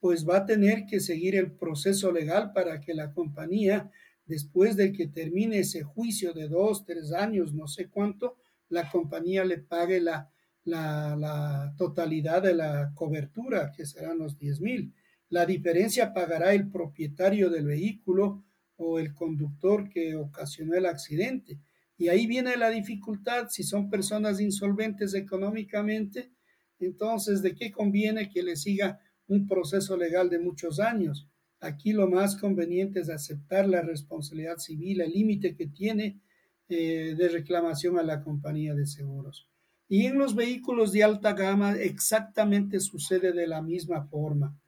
pues 0.00 0.28
va 0.28 0.38
a 0.38 0.46
tener 0.46 0.84
que 0.84 0.98
seguir 0.98 1.36
el 1.36 1.52
proceso 1.52 2.10
legal 2.10 2.52
para 2.52 2.80
que 2.80 2.92
la 2.92 3.12
compañía, 3.12 3.88
después 4.24 4.74
de 4.74 4.90
que 4.90 5.06
termine 5.06 5.60
ese 5.60 5.84
juicio 5.84 6.32
de 6.32 6.48
dos, 6.48 6.84
tres 6.84 7.12
años, 7.12 7.54
no 7.54 7.68
sé 7.68 7.88
cuánto, 7.88 8.36
la 8.68 8.90
compañía 8.90 9.44
le 9.44 9.58
pague 9.58 10.00
la, 10.00 10.32
la, 10.66 11.74
totalidad 11.78 12.42
de 12.42 12.54
la 12.54 12.92
cobertura, 12.94 13.72
que 13.74 13.86
serán 13.86 14.18
los 14.18 14.38
10 14.38 14.60
mil. 14.60 14.94
La 15.30 15.46
diferencia 15.46 16.12
pagará 16.12 16.52
el 16.52 16.70
propietario 16.70 17.50
del 17.50 17.66
vehículo 17.66 18.44
o 18.76 18.98
el 18.98 19.14
conductor 19.14 19.88
que 19.88 20.14
ocasionó 20.14 20.74
el 20.74 20.86
accidente. 20.86 21.58
Y 21.96 22.08
ahí 22.08 22.26
viene 22.26 22.56
la 22.56 22.68
dificultad, 22.68 23.48
si 23.48 23.62
son 23.62 23.88
personas 23.88 24.40
insolventes 24.40 25.14
económicamente, 25.14 26.30
entonces, 26.78 27.40
¿de 27.40 27.54
qué 27.54 27.72
conviene 27.72 28.28
que 28.28 28.42
le 28.42 28.54
siga 28.54 29.00
un 29.28 29.46
proceso 29.46 29.96
legal 29.96 30.30
de 30.30 30.38
muchos 30.38 30.80
años. 30.80 31.28
Aquí 31.60 31.92
lo 31.92 32.08
más 32.08 32.36
conveniente 32.36 33.00
es 33.00 33.08
aceptar 33.08 33.68
la 33.68 33.82
responsabilidad 33.82 34.58
civil, 34.58 35.00
el 35.00 35.12
límite 35.12 35.56
que 35.56 35.66
tiene 35.66 36.20
eh, 36.68 37.14
de 37.16 37.28
reclamación 37.28 37.98
a 37.98 38.02
la 38.02 38.22
compañía 38.22 38.74
de 38.74 38.86
seguros. 38.86 39.48
Y 39.88 40.06
en 40.06 40.18
los 40.18 40.34
vehículos 40.34 40.92
de 40.92 41.04
alta 41.04 41.32
gama 41.32 41.76
exactamente 41.76 42.80
sucede 42.80 43.32
de 43.32 43.46
la 43.46 43.62
misma 43.62 44.06
forma. 44.06 44.58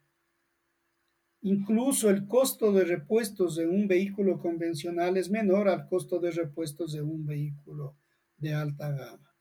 Incluso 1.41 2.11
el 2.11 2.27
costo 2.27 2.73
de 2.73 2.85
repuestos 2.85 3.57
de 3.57 3.67
un 3.67 3.87
vehículo 3.87 4.41
convencional 4.41 5.17
es 5.17 5.31
menor 5.31 5.69
al 5.69 5.89
costo 5.89 6.19
de 6.19 6.33
repuestos 6.33 6.93
de 6.93 7.03
un 7.03 7.25
vehículo 7.27 7.97
de 8.39 8.55
alta 8.55 8.91
gama. 8.91 9.35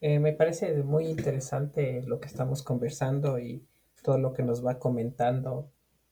Eh, 0.00 0.18
me 0.18 0.32
parece 0.32 0.82
muy 0.82 1.06
interesante 1.06 2.02
lo 2.06 2.20
que 2.20 2.28
estamos 2.28 2.62
conversando 2.62 3.38
y 3.38 3.66
todo 4.02 4.18
lo 4.18 4.32
que 4.32 4.42
nos 4.42 4.64
va 4.64 4.78
comentando 4.78 5.70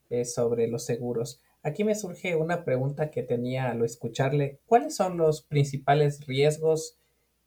eh, 0.08 0.24
sobre 0.24 0.68
los 0.68 0.84
seguros. 0.84 1.42
Aquí 1.62 1.84
me 1.84 1.94
surge 1.94 2.34
una 2.34 2.64
pregunta 2.64 3.10
que 3.10 3.22
tenía 3.22 3.70
al 3.70 3.84
escucharle. 3.84 4.60
¿Cuáles 4.66 4.96
son 4.96 5.16
los 5.16 5.42
principales 5.42 6.26
riesgos 6.26 6.98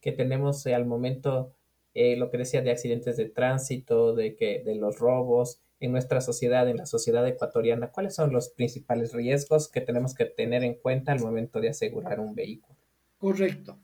que 0.05 0.13
tenemos 0.13 0.65
al 0.67 0.85
momento, 0.85 1.51
eh, 1.93 2.15
lo 2.15 2.29
que 2.29 2.37
decía 2.37 2.61
de 2.61 2.71
accidentes 2.71 3.17
de 3.17 3.25
tránsito, 3.25 4.15
de, 4.15 4.37
que, 4.37 4.61
de 4.63 4.75
los 4.75 4.99
robos 4.99 5.59
en 5.81 5.91
nuestra 5.91 6.21
sociedad, 6.21 6.69
en 6.69 6.77
la 6.77 6.85
sociedad 6.85 7.27
ecuatoriana? 7.27 7.91
¿Cuáles 7.91 8.15
son 8.15 8.31
los 8.31 8.49
principales 8.49 9.11
riesgos 9.11 9.67
que 9.67 9.81
tenemos 9.81 10.13
que 10.13 10.25
tener 10.25 10.63
en 10.63 10.75
cuenta 10.75 11.11
al 11.11 11.19
momento 11.19 11.59
de 11.59 11.69
asegurar 11.69 12.21
un 12.21 12.35
vehículo? 12.35 12.77
Correcto. 13.17 13.77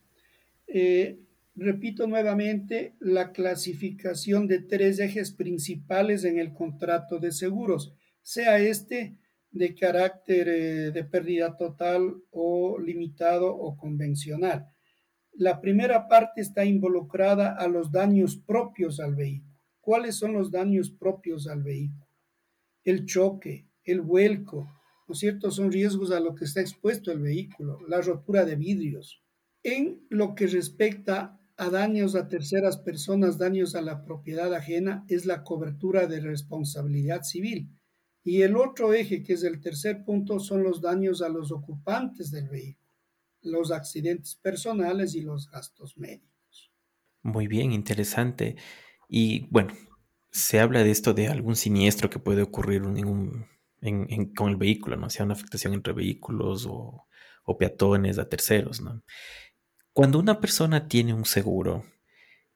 Eh, 0.67 1.19
Repito 1.55 2.07
nuevamente 2.07 2.95
la 2.99 3.33
clasificación 3.33 4.47
de 4.47 4.59
tres 4.59 4.99
ejes 4.99 5.31
principales 5.31 6.23
en 6.23 6.39
el 6.39 6.53
contrato 6.53 7.19
de 7.19 7.33
seguros, 7.33 7.93
sea 8.21 8.59
este 8.59 9.17
de 9.51 9.75
carácter 9.75 10.47
eh, 10.47 10.91
de 10.91 11.03
pérdida 11.03 11.57
total 11.57 12.15
o 12.31 12.79
limitado 12.79 13.53
o 13.53 13.75
convencional. 13.75 14.67
La 15.33 15.61
primera 15.61 16.07
parte 16.07 16.41
está 16.41 16.65
involucrada 16.65 17.55
a 17.55 17.67
los 17.67 17.91
daños 17.91 18.35
propios 18.35 18.99
al 18.99 19.15
vehículo. 19.15 19.49
cuáles 19.79 20.15
son 20.15 20.33
los 20.33 20.51
daños 20.51 20.91
propios 20.91 21.47
al 21.47 21.63
vehículo. 21.63 22.07
El 22.83 23.05
choque, 23.05 23.67
el 23.83 24.01
vuelco, 24.01 24.69
¿no 25.07 25.13
es 25.13 25.19
cierto? 25.19 25.49
Son 25.49 25.71
riesgos 25.71 26.11
a 26.11 26.19
lo 26.19 26.35
que 26.35 26.45
está 26.45 26.61
expuesto 26.61 27.11
el 27.11 27.19
vehículo, 27.19 27.79
la 27.87 28.01
rotura 28.01 28.45
de 28.45 28.55
vidrios. 28.55 29.23
En 29.63 30.05
lo 30.09 30.35
que 30.35 30.47
respecta 30.47 31.39
a 31.57 31.69
daños 31.69 32.15
a 32.15 32.27
terceras 32.27 32.77
personas, 32.77 33.37
daños 33.37 33.75
a 33.75 33.81
la 33.81 34.03
propiedad 34.03 34.53
ajena, 34.53 35.03
es 35.07 35.25
la 35.25 35.43
cobertura 35.43 36.07
de 36.07 36.19
responsabilidad 36.19 37.23
civil. 37.23 37.69
Y 38.23 38.43
el 38.43 38.55
otro 38.55 38.93
eje, 38.93 39.23
que 39.23 39.33
es 39.33 39.43
el 39.43 39.61
tercer 39.61 40.03
punto, 40.03 40.39
son 40.39 40.63
los 40.63 40.81
daños 40.81 41.21
a 41.21 41.29
los 41.29 41.51
ocupantes 41.51 42.31
del 42.31 42.49
vehículo, 42.49 42.80
los 43.41 43.71
accidentes 43.71 44.35
personales 44.35 45.15
y 45.15 45.21
los 45.21 45.49
gastos 45.49 45.97
médicos. 45.97 46.71
Muy 47.23 47.47
bien, 47.47 47.71
interesante. 47.71 48.55
Y 49.07 49.47
bueno, 49.49 49.73
se 50.31 50.59
habla 50.59 50.83
de 50.83 50.91
esto 50.91 51.13
de 51.13 51.27
algún 51.27 51.55
siniestro 51.55 52.09
que 52.09 52.19
puede 52.19 52.41
ocurrir 52.41 52.81
con 52.81 54.49
el 54.49 54.55
vehículo, 54.55 54.97
¿no? 54.97 55.09
Sea 55.09 55.25
una 55.25 55.33
afectación 55.33 55.73
entre 55.73 55.93
vehículos 55.93 56.65
o, 56.69 57.07
peatones 57.59 58.17
a 58.17 58.29
terceros. 58.29 58.81
Cuando 59.91 60.19
una 60.19 60.39
persona 60.39 60.87
tiene 60.87 61.13
un 61.13 61.25
seguro, 61.25 61.83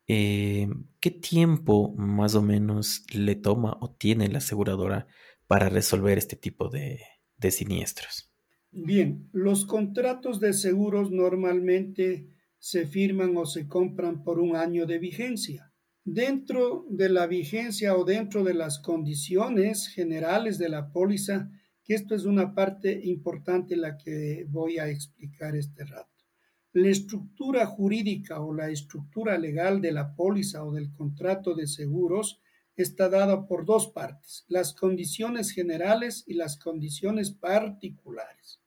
eh, 0.08 0.70
¿qué 1.02 1.12
tiempo 1.12 1.94
más 1.98 2.36
o 2.36 2.42
menos 2.42 3.04
le 3.14 3.36
toma 3.36 3.78
o 3.82 3.92
tiene 3.92 4.30
la 4.30 4.38
aseguradora 4.38 5.08
para 5.48 5.68
resolver 5.68 6.18
este 6.18 6.38
tipo 6.38 6.70
de 6.70 7.52
siniestros? 7.52 8.35
Bien, 8.78 9.30
los 9.32 9.66
contratos 9.66 10.42
de 10.42 10.52
seguros 10.52 11.10
normalmente 11.10 12.28
se 12.60 12.86
firman 12.86 13.38
o 13.38 13.46
se 13.46 13.70
compran 13.70 14.22
por 14.22 14.38
un 14.38 14.58
año 14.58 14.86
de 14.86 15.00
vigencia. 15.00 15.72
Dentro 16.04 16.86
de 16.90 17.08
la 17.08 17.26
vigencia 17.26 17.96
o 17.96 18.04
dentro 18.04 18.44
de 18.44 18.54
las 18.54 18.80
condiciones 18.80 19.88
generales 19.88 20.58
de 20.58 20.68
la 20.68 20.92
póliza, 20.92 21.50
que 21.86 21.94
esto 21.94 22.16
es 22.16 22.26
una 22.26 22.54
parte 22.54 23.00
importante 23.06 23.78
la 23.78 23.98
que 23.98 24.46
voy 24.50 24.78
a 24.78 24.90
explicar 24.90 25.56
este 25.56 25.86
rato. 25.86 26.26
La 26.74 26.90
estructura 26.90 27.66
jurídica 27.68 28.42
o 28.42 28.54
la 28.54 28.70
estructura 28.70 29.38
legal 29.38 29.80
de 29.80 29.94
la 29.94 30.14
póliza 30.14 30.66
o 30.66 30.74
del 30.74 30.92
contrato 30.92 31.56
de 31.56 31.68
seguros 31.68 32.42
está 32.76 33.08
dada 33.08 33.48
por 33.48 33.64
dos 33.64 33.88
partes, 33.88 34.44
las 34.50 34.74
condiciones 34.74 35.52
generales 35.52 36.26
y 36.28 36.34
las 36.34 36.58
condiciones 36.58 37.32
particulares. 37.32 38.65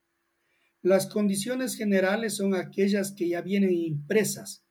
Las 0.82 1.06
condiciones 1.06 1.76
generales 1.76 2.36
son 2.36 2.54
aquellas 2.54 3.12
que 3.12 3.28
ya 3.28 3.40
vienen 3.40 3.72
impresas, 3.72 4.64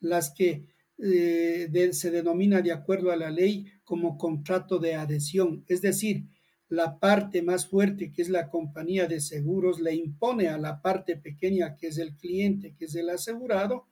las 0.00 0.32
que 0.32 0.66
eh, 0.98 1.90
se 1.92 2.10
denomina 2.10 2.60
de 2.60 2.72
acuerdo 2.72 3.10
a 3.10 3.16
la 3.16 3.30
ley 3.30 3.66
como 3.84 4.16
contrato 4.16 4.78
de 4.78 4.94
adhesión, 4.94 5.64
es 5.68 5.82
decir, 5.82 6.24
la 6.68 6.98
parte 6.98 7.42
más 7.42 7.66
fuerte, 7.66 8.10
que 8.12 8.22
es 8.22 8.28
la 8.28 8.48
compañía 8.48 9.06
de 9.06 9.20
seguros, 9.20 9.80
le 9.80 9.94
impone 9.94 10.48
a 10.48 10.58
la 10.58 10.80
parte 10.80 11.16
pequeña, 11.16 11.76
que 11.76 11.88
es 11.88 11.98
el 11.98 12.16
cliente, 12.16 12.74
que 12.74 12.86
es 12.86 12.94
el 12.94 13.10
asegurado, 13.10 13.86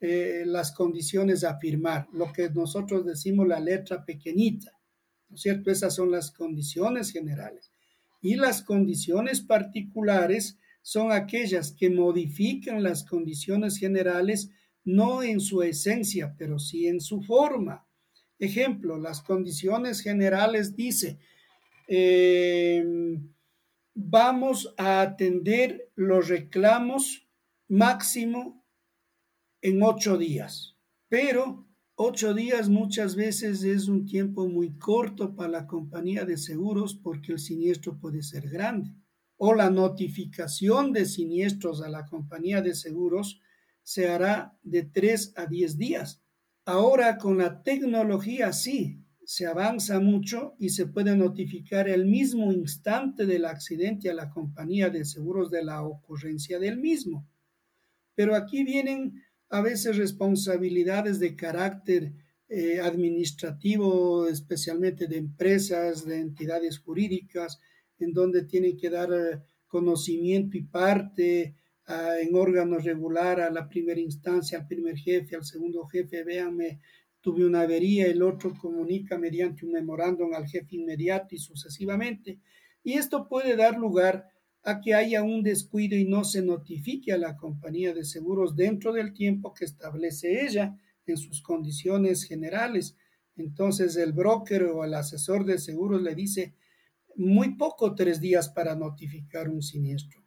eh, 0.00 0.44
las 0.46 0.72
condiciones 0.72 1.44
a 1.44 1.58
firmar, 1.58 2.08
lo 2.12 2.32
que 2.32 2.48
nosotros 2.50 3.04
decimos 3.04 3.46
la 3.46 3.60
letra 3.60 4.04
pequeñita, 4.04 4.72
¿no 5.28 5.36
es 5.36 5.42
cierto? 5.42 5.70
Esas 5.70 5.94
son 5.94 6.10
las 6.10 6.30
condiciones 6.30 7.10
generales. 7.12 7.70
Y 8.20 8.36
las 8.36 8.62
condiciones 8.62 9.40
particulares 9.40 10.58
son 10.82 11.12
aquellas 11.12 11.72
que 11.72 11.88
modifican 11.88 12.82
las 12.82 13.04
condiciones 13.04 13.78
generales, 13.78 14.50
no 14.84 15.22
en 15.22 15.40
su 15.40 15.62
esencia, 15.62 16.34
pero 16.36 16.58
sí 16.58 16.86
en 16.86 17.00
su 17.00 17.22
forma. 17.22 17.86
Ejemplo, 18.38 18.98
las 18.98 19.22
condiciones 19.22 20.00
generales 20.00 20.76
dice, 20.76 21.18
Em, 21.94 23.34
vamos 23.94 24.72
a 24.78 25.02
atender 25.02 25.90
los 25.94 26.28
reclamos 26.28 27.28
máximo 27.68 28.64
en 29.60 29.82
ocho 29.82 30.16
días, 30.16 30.74
pero 31.08 31.66
ocho 31.94 32.32
días 32.32 32.70
muchas 32.70 33.14
veces 33.14 33.62
es 33.62 33.88
un 33.88 34.06
tiempo 34.06 34.48
muy 34.48 34.78
corto 34.78 35.34
para 35.36 35.50
la 35.50 35.66
compañía 35.66 36.24
de 36.24 36.38
seguros 36.38 36.94
porque 36.94 37.32
el 37.32 37.38
siniestro 37.38 37.98
puede 37.98 38.22
ser 38.22 38.48
grande. 38.48 38.94
O 39.44 39.54
la 39.54 39.70
notificación 39.70 40.92
de 40.92 41.04
siniestros 41.04 41.82
a 41.82 41.88
la 41.88 42.06
compañía 42.06 42.62
de 42.62 42.76
seguros 42.76 43.40
se 43.82 44.08
hará 44.08 44.56
de 44.62 44.84
tres 44.84 45.32
a 45.34 45.46
diez 45.46 45.76
días. 45.76 46.22
Ahora 46.64 47.18
con 47.18 47.38
la 47.38 47.60
tecnología 47.64 48.52
sí, 48.52 49.00
se 49.24 49.46
avanza 49.46 49.98
mucho 49.98 50.54
y 50.60 50.68
se 50.68 50.86
puede 50.86 51.16
notificar 51.16 51.88
el 51.88 52.06
mismo 52.06 52.52
instante 52.52 53.26
del 53.26 53.44
accidente 53.46 54.08
a 54.08 54.14
la 54.14 54.30
compañía 54.30 54.90
de 54.90 55.04
seguros 55.04 55.50
de 55.50 55.64
la 55.64 55.82
ocurrencia 55.82 56.60
del 56.60 56.78
mismo. 56.78 57.28
Pero 58.14 58.36
aquí 58.36 58.62
vienen 58.62 59.24
a 59.48 59.60
veces 59.60 59.96
responsabilidades 59.96 61.18
de 61.18 61.34
carácter 61.34 62.12
eh, 62.48 62.78
administrativo, 62.78 64.28
especialmente 64.28 65.08
de 65.08 65.16
empresas, 65.16 66.04
de 66.04 66.20
entidades 66.20 66.78
jurídicas, 66.78 67.58
en 68.04 68.12
donde 68.12 68.44
tienen 68.44 68.76
que 68.76 68.90
dar 68.90 69.12
eh, 69.12 69.40
conocimiento 69.66 70.56
y 70.56 70.62
parte 70.62 71.54
ah, 71.86 72.14
en 72.20 72.34
órganos 72.34 72.84
regular 72.84 73.40
a 73.40 73.50
la 73.50 73.68
primera 73.68 74.00
instancia, 74.00 74.58
al 74.58 74.66
primer 74.66 74.96
jefe, 74.96 75.36
al 75.36 75.44
segundo 75.44 75.86
jefe, 75.86 76.24
véanme 76.24 76.80
tuve 77.22 77.46
una 77.46 77.62
avería, 77.62 78.06
el 78.06 78.22
otro 78.22 78.52
comunica 78.60 79.16
mediante 79.16 79.64
un 79.64 79.72
memorándum 79.72 80.34
al 80.34 80.46
jefe 80.46 80.76
inmediato 80.76 81.34
y 81.34 81.38
sucesivamente. 81.38 82.40
Y 82.82 82.94
esto 82.94 83.28
puede 83.28 83.56
dar 83.56 83.78
lugar 83.78 84.28
a 84.64 84.80
que 84.80 84.92
haya 84.94 85.22
un 85.22 85.42
descuido 85.42 85.96
y 85.96 86.04
no 86.04 86.24
se 86.24 86.42
notifique 86.42 87.12
a 87.12 87.18
la 87.18 87.36
compañía 87.36 87.94
de 87.94 88.04
seguros 88.04 88.56
dentro 88.56 88.92
del 88.92 89.12
tiempo 89.12 89.54
que 89.54 89.64
establece 89.64 90.44
ella 90.44 90.76
en 91.06 91.16
sus 91.16 91.42
condiciones 91.42 92.24
generales. 92.24 92.96
Entonces 93.36 93.96
el 93.96 94.12
broker 94.12 94.64
o 94.64 94.84
el 94.84 94.94
asesor 94.94 95.44
de 95.44 95.58
seguros 95.58 96.02
le 96.02 96.14
dice 96.14 96.54
muy 97.16 97.56
poco 97.56 97.94
tres 97.94 98.20
días 98.20 98.48
para 98.48 98.74
notificar 98.74 99.48
un 99.48 99.62
siniestro. 99.62 100.22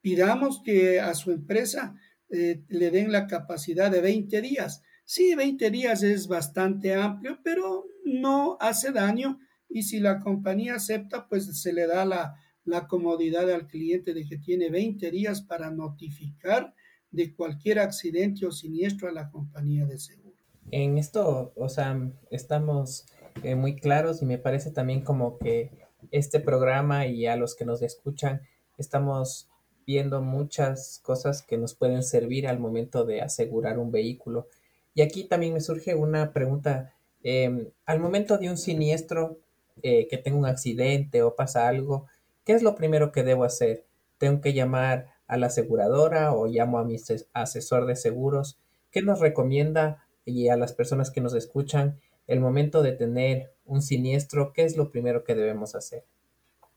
Pidamos 0.00 0.62
que 0.64 1.00
a 1.00 1.14
su 1.14 1.32
empresa 1.32 1.94
eh, 2.28 2.62
le 2.68 2.90
den 2.90 3.12
la 3.12 3.26
capacidad 3.26 3.90
de 3.90 4.00
20 4.00 4.40
días 4.42 4.82
Sí, 5.08 5.36
20 5.36 5.70
días 5.70 6.02
es 6.02 6.26
bastante 6.26 6.92
amplio, 6.92 7.38
pero 7.44 7.86
no 8.04 8.56
hace 8.58 8.90
daño 8.90 9.38
y 9.68 9.84
si 9.84 10.00
la 10.00 10.18
compañía 10.18 10.74
acepta, 10.74 11.28
pues 11.28 11.62
se 11.62 11.72
le 11.72 11.86
da 11.86 12.04
la, 12.04 12.34
la 12.64 12.88
comodidad 12.88 13.48
al 13.52 13.68
cliente 13.68 14.14
de 14.14 14.26
que 14.26 14.36
tiene 14.36 14.68
20 14.68 15.12
días 15.12 15.42
para 15.42 15.70
notificar 15.70 16.74
de 17.12 17.32
cualquier 17.36 17.78
accidente 17.78 18.46
o 18.46 18.50
siniestro 18.50 19.08
a 19.08 19.12
la 19.12 19.30
compañía 19.30 19.86
de 19.86 19.96
seguro. 19.96 20.34
En 20.72 20.98
esto, 20.98 21.52
o 21.54 21.68
sea, 21.68 21.96
estamos 22.32 23.06
eh, 23.44 23.54
muy 23.54 23.76
claros 23.76 24.22
y 24.22 24.26
me 24.26 24.38
parece 24.38 24.72
también 24.72 25.02
como 25.02 25.38
que 25.38 25.70
este 26.10 26.40
programa 26.40 27.06
y 27.06 27.26
a 27.26 27.36
los 27.36 27.54
que 27.54 27.64
nos 27.64 27.82
escuchan 27.82 28.42
estamos 28.78 29.48
viendo 29.86 30.20
muchas 30.20 31.00
cosas 31.02 31.42
que 31.42 31.56
nos 31.56 31.74
pueden 31.74 32.02
servir 32.02 32.48
al 32.48 32.58
momento 32.58 33.04
de 33.04 33.22
asegurar 33.22 33.78
un 33.78 33.92
vehículo. 33.92 34.48
Y 34.94 35.02
aquí 35.02 35.24
también 35.24 35.54
me 35.54 35.60
surge 35.60 35.94
una 35.94 36.32
pregunta. 36.32 36.94
Em, 37.22 37.70
al 37.84 38.00
momento 38.00 38.38
de 38.38 38.50
un 38.50 38.56
siniestro, 38.56 39.38
eh, 39.82 40.08
que 40.08 40.18
tenga 40.18 40.38
un 40.38 40.46
accidente 40.46 41.22
o 41.22 41.36
pasa 41.36 41.68
algo, 41.68 42.06
¿qué 42.44 42.52
es 42.52 42.62
lo 42.62 42.74
primero 42.74 43.12
que 43.12 43.22
debo 43.22 43.44
hacer? 43.44 43.84
¿Tengo 44.18 44.40
que 44.40 44.54
llamar 44.54 45.08
a 45.26 45.36
la 45.36 45.46
aseguradora 45.48 46.32
o 46.32 46.46
llamo 46.46 46.78
a 46.78 46.84
mi 46.84 46.96
asesor 47.32 47.86
de 47.86 47.96
seguros? 47.96 48.58
¿Qué 48.90 49.02
nos 49.02 49.20
recomienda 49.20 50.06
y 50.24 50.48
a 50.48 50.56
las 50.56 50.72
personas 50.72 51.10
que 51.10 51.20
nos 51.20 51.34
escuchan 51.34 52.00
el 52.26 52.40
momento 52.40 52.82
de 52.82 52.92
tener 52.92 53.52
un 53.66 53.82
siniestro? 53.82 54.52
¿Qué 54.52 54.64
es 54.64 54.76
lo 54.76 54.90
primero 54.90 55.24
que 55.24 55.34
debemos 55.34 55.74
hacer? 55.74 56.04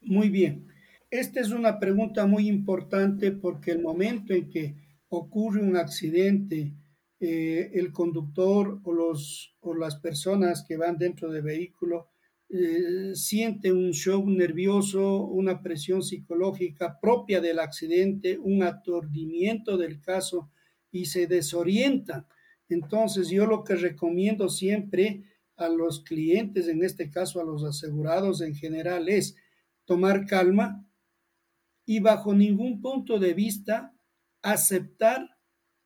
Muy 0.01 0.29
bien. 0.29 0.67
Esta 1.09 1.39
es 1.39 1.51
una 1.51 1.79
pregunta 1.79 2.25
muy 2.25 2.47
importante 2.47 3.31
porque 3.31 3.71
el 3.71 3.81
momento 3.81 4.33
en 4.33 4.49
que 4.49 4.75
ocurre 5.09 5.61
un 5.61 5.75
accidente, 5.75 6.73
eh, 7.19 7.71
el 7.73 7.91
conductor 7.91 8.79
o, 8.83 8.93
los, 8.93 9.55
o 9.61 9.73
las 9.73 9.95
personas 9.95 10.63
que 10.67 10.77
van 10.77 10.97
dentro 10.97 11.31
del 11.31 11.41
vehículo 11.41 12.09
eh, 12.51 13.11
sienten 13.13 13.77
un 13.77 13.91
shock 13.91 14.25
nervioso, 14.25 15.23
una 15.23 15.61
presión 15.61 16.01
psicológica 16.01 16.99
propia 16.99 17.41
del 17.41 17.59
accidente, 17.59 18.39
un 18.39 18.63
aturdimiento 18.63 19.77
del 19.77 20.01
caso 20.01 20.49
y 20.91 21.05
se 21.05 21.27
desorientan. 21.27 22.25
Entonces 22.67 23.29
yo 23.29 23.45
lo 23.45 23.63
que 23.63 23.75
recomiendo 23.75 24.49
siempre 24.49 25.23
a 25.59 25.69
los 25.69 26.03
clientes, 26.03 26.67
en 26.67 26.83
este 26.83 27.09
caso 27.09 27.39
a 27.39 27.43
los 27.43 27.63
asegurados 27.63 28.41
en 28.41 28.55
general, 28.55 29.09
es 29.09 29.35
tomar 29.85 30.25
calma 30.25 30.85
y 31.85 31.99
bajo 31.99 32.33
ningún 32.33 32.81
punto 32.81 33.19
de 33.19 33.33
vista 33.33 33.93
aceptar 34.41 35.37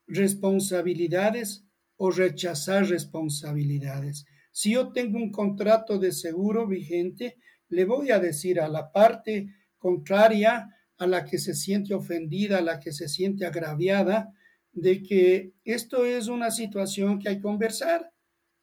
responsabilidades 0.08 1.66
o 1.98 2.12
rechazar 2.12 2.88
responsabilidades. 2.88 4.26
Si 4.52 4.74
yo 4.74 4.92
tengo 4.92 5.18
un 5.18 5.32
contrato 5.32 5.98
de 5.98 6.12
seguro 6.12 6.68
vigente, 6.68 7.38
le 7.70 7.86
voy 7.86 8.12
a 8.12 8.20
decir 8.20 8.60
a 8.60 8.68
la 8.68 8.92
parte 8.92 9.48
contraria, 9.78 10.70
a 10.98 11.08
la 11.08 11.26
que 11.26 11.40
se 11.40 11.56
siente 11.56 11.94
ofendida, 11.94 12.60
a 12.60 12.62
la 12.62 12.80
que 12.80 12.92
se 12.92 13.10
siente 13.10 13.46
agraviada, 13.46 14.34
de 14.72 15.02
que 15.04 15.54
esto 15.64 16.06
es 16.06 16.28
una 16.28 16.52
situación 16.52 17.20
que 17.20 17.30
hay 17.30 17.36
que 17.38 17.42
conversar, 17.42 18.13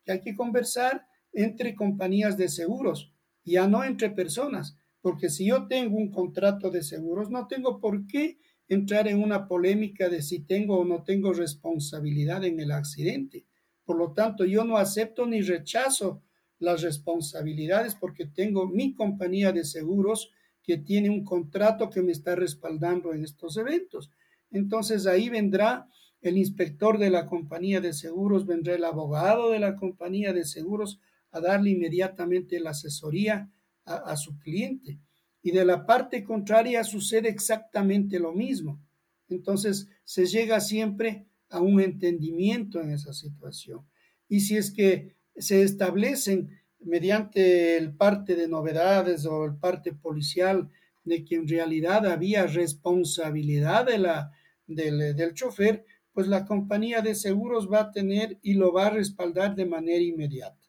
que 0.04 0.12
hay 0.12 0.20
que 0.20 0.34
conversar 0.34 1.06
entre 1.32 1.74
compañías 1.74 2.36
de 2.36 2.48
seguros, 2.48 3.12
ya 3.44 3.66
no 3.66 3.84
entre 3.84 4.10
personas, 4.10 4.76
porque 5.00 5.30
si 5.30 5.46
yo 5.46 5.66
tengo 5.66 5.96
un 5.96 6.10
contrato 6.10 6.70
de 6.70 6.82
seguros, 6.82 7.30
no 7.30 7.46
tengo 7.46 7.80
por 7.80 8.06
qué 8.06 8.38
entrar 8.68 9.08
en 9.08 9.22
una 9.22 9.48
polémica 9.48 10.08
de 10.08 10.22
si 10.22 10.40
tengo 10.40 10.78
o 10.78 10.84
no 10.84 11.02
tengo 11.02 11.32
responsabilidad 11.32 12.44
en 12.44 12.60
el 12.60 12.70
accidente. 12.70 13.46
Por 13.84 13.96
lo 13.96 14.12
tanto, 14.12 14.44
yo 14.44 14.64
no 14.64 14.76
acepto 14.76 15.26
ni 15.26 15.40
rechazo 15.40 16.22
las 16.60 16.82
responsabilidades 16.82 17.94
porque 17.94 18.26
tengo 18.26 18.68
mi 18.68 18.94
compañía 18.94 19.50
de 19.50 19.64
seguros 19.64 20.30
que 20.62 20.76
tiene 20.76 21.10
un 21.10 21.24
contrato 21.24 21.90
que 21.90 22.02
me 22.02 22.12
está 22.12 22.36
respaldando 22.36 23.12
en 23.12 23.24
estos 23.24 23.56
eventos. 23.56 24.10
Entonces 24.50 25.06
ahí 25.06 25.28
vendrá 25.28 25.88
el 26.20 26.36
inspector 26.36 26.98
de 26.98 27.10
la 27.10 27.26
compañía 27.26 27.80
de 27.80 27.92
seguros, 27.92 28.46
vendrá 28.46 28.74
el 28.74 28.84
abogado 28.84 29.50
de 29.50 29.58
la 29.58 29.76
compañía 29.76 30.32
de 30.32 30.44
seguros 30.44 31.00
a 31.30 31.40
darle 31.40 31.70
inmediatamente 31.70 32.60
la 32.60 32.70
asesoría 32.70 33.50
a, 33.84 34.16
su 34.16 34.38
cliente. 34.38 35.00
Y 35.42 35.52
de 35.52 35.64
la 35.64 35.86
parte 35.86 36.22
contraria 36.22 36.84
sucede 36.84 37.28
exactamente 37.28 38.18
lo 38.18 38.32
mismo. 38.32 38.80
Entonces 39.28 39.88
se 40.04 40.26
llega 40.26 40.60
siempre 40.60 41.26
a 41.48 41.60
un 41.60 41.80
entendimiento 41.80 42.80
en 42.80 42.90
esa 42.90 43.12
situación. 43.12 43.86
Y 44.28 44.40
si 44.40 44.56
es 44.56 44.70
que 44.70 45.16
se 45.36 45.62
establecen 45.62 46.60
mediante 46.78 47.76
el 47.76 47.94
parte 47.94 48.36
de 48.36 48.48
novedades 48.48 49.26
o 49.26 49.44
el 49.44 49.56
parte 49.56 49.92
policial 49.92 50.70
de 51.04 51.24
que 51.24 51.36
en 51.36 51.48
realidad 51.48 52.06
había 52.06 52.46
responsabilidad 52.46 53.86
de 53.86 53.98
la, 53.98 54.32
del, 54.66 55.16
del 55.16 55.34
chofer, 55.34 55.84
pues 56.12 56.26
la 56.28 56.44
compañía 56.44 57.00
de 57.00 57.14
seguros 57.14 57.70
va 57.70 57.80
a 57.80 57.90
tener 57.90 58.38
y 58.42 58.54
lo 58.54 58.72
va 58.72 58.86
a 58.86 58.90
respaldar 58.90 59.54
de 59.54 59.66
manera 59.66 60.02
inmediata. 60.02 60.68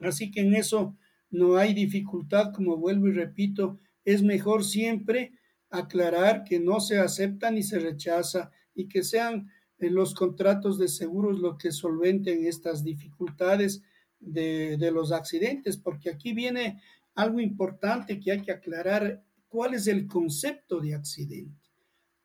Así 0.00 0.30
que 0.30 0.40
en 0.40 0.54
eso 0.54 0.96
no 1.30 1.56
hay 1.56 1.74
dificultad, 1.74 2.52
como 2.52 2.76
vuelvo 2.76 3.08
y 3.08 3.12
repito, 3.12 3.78
es 4.04 4.22
mejor 4.22 4.64
siempre 4.64 5.32
aclarar 5.70 6.44
que 6.44 6.60
no 6.60 6.80
se 6.80 6.98
acepta 6.98 7.50
ni 7.50 7.62
se 7.62 7.78
rechaza 7.78 8.50
y 8.74 8.88
que 8.88 9.02
sean 9.02 9.50
eh, 9.78 9.90
los 9.90 10.14
contratos 10.14 10.78
de 10.78 10.88
seguros 10.88 11.40
lo 11.40 11.56
que 11.56 11.72
solventen 11.72 12.46
estas 12.46 12.84
dificultades 12.84 13.82
de, 14.20 14.76
de 14.76 14.90
los 14.90 15.12
accidentes, 15.12 15.76
porque 15.76 16.10
aquí 16.10 16.32
viene 16.32 16.80
algo 17.14 17.40
importante 17.40 18.20
que 18.20 18.32
hay 18.32 18.42
que 18.42 18.52
aclarar, 18.52 19.22
cuál 19.48 19.74
es 19.74 19.86
el 19.86 20.06
concepto 20.08 20.80
de 20.80 20.94
accidente. 20.94 21.63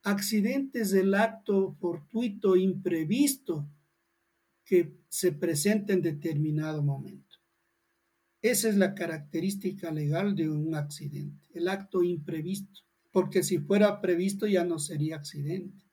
Accidente 0.04 0.82
es 0.82 0.94
el 0.94 1.14
acto 1.14 1.74
fortuito 1.74 2.56
imprevisto 2.56 3.70
que 4.64 4.94
se 5.10 5.32
presenta 5.32 5.94
en 5.94 6.02
determinado 6.02 6.84
momento. 6.84 7.38
Esa 8.42 8.70
es 8.70 8.78
la 8.78 8.96
característica 8.96 9.92
legal 9.92 10.36
de 10.36 10.50
un 10.50 10.74
accidente, 10.76 11.46
el 11.54 11.68
acto 11.68 12.04
imprevisto, 12.04 12.82
porque 13.12 13.44
si 13.44 13.58
fuera 13.58 14.00
previsto 14.00 14.48
ya 14.48 14.64
no 14.64 14.80
sería 14.80 15.18
accidente. 15.18 15.84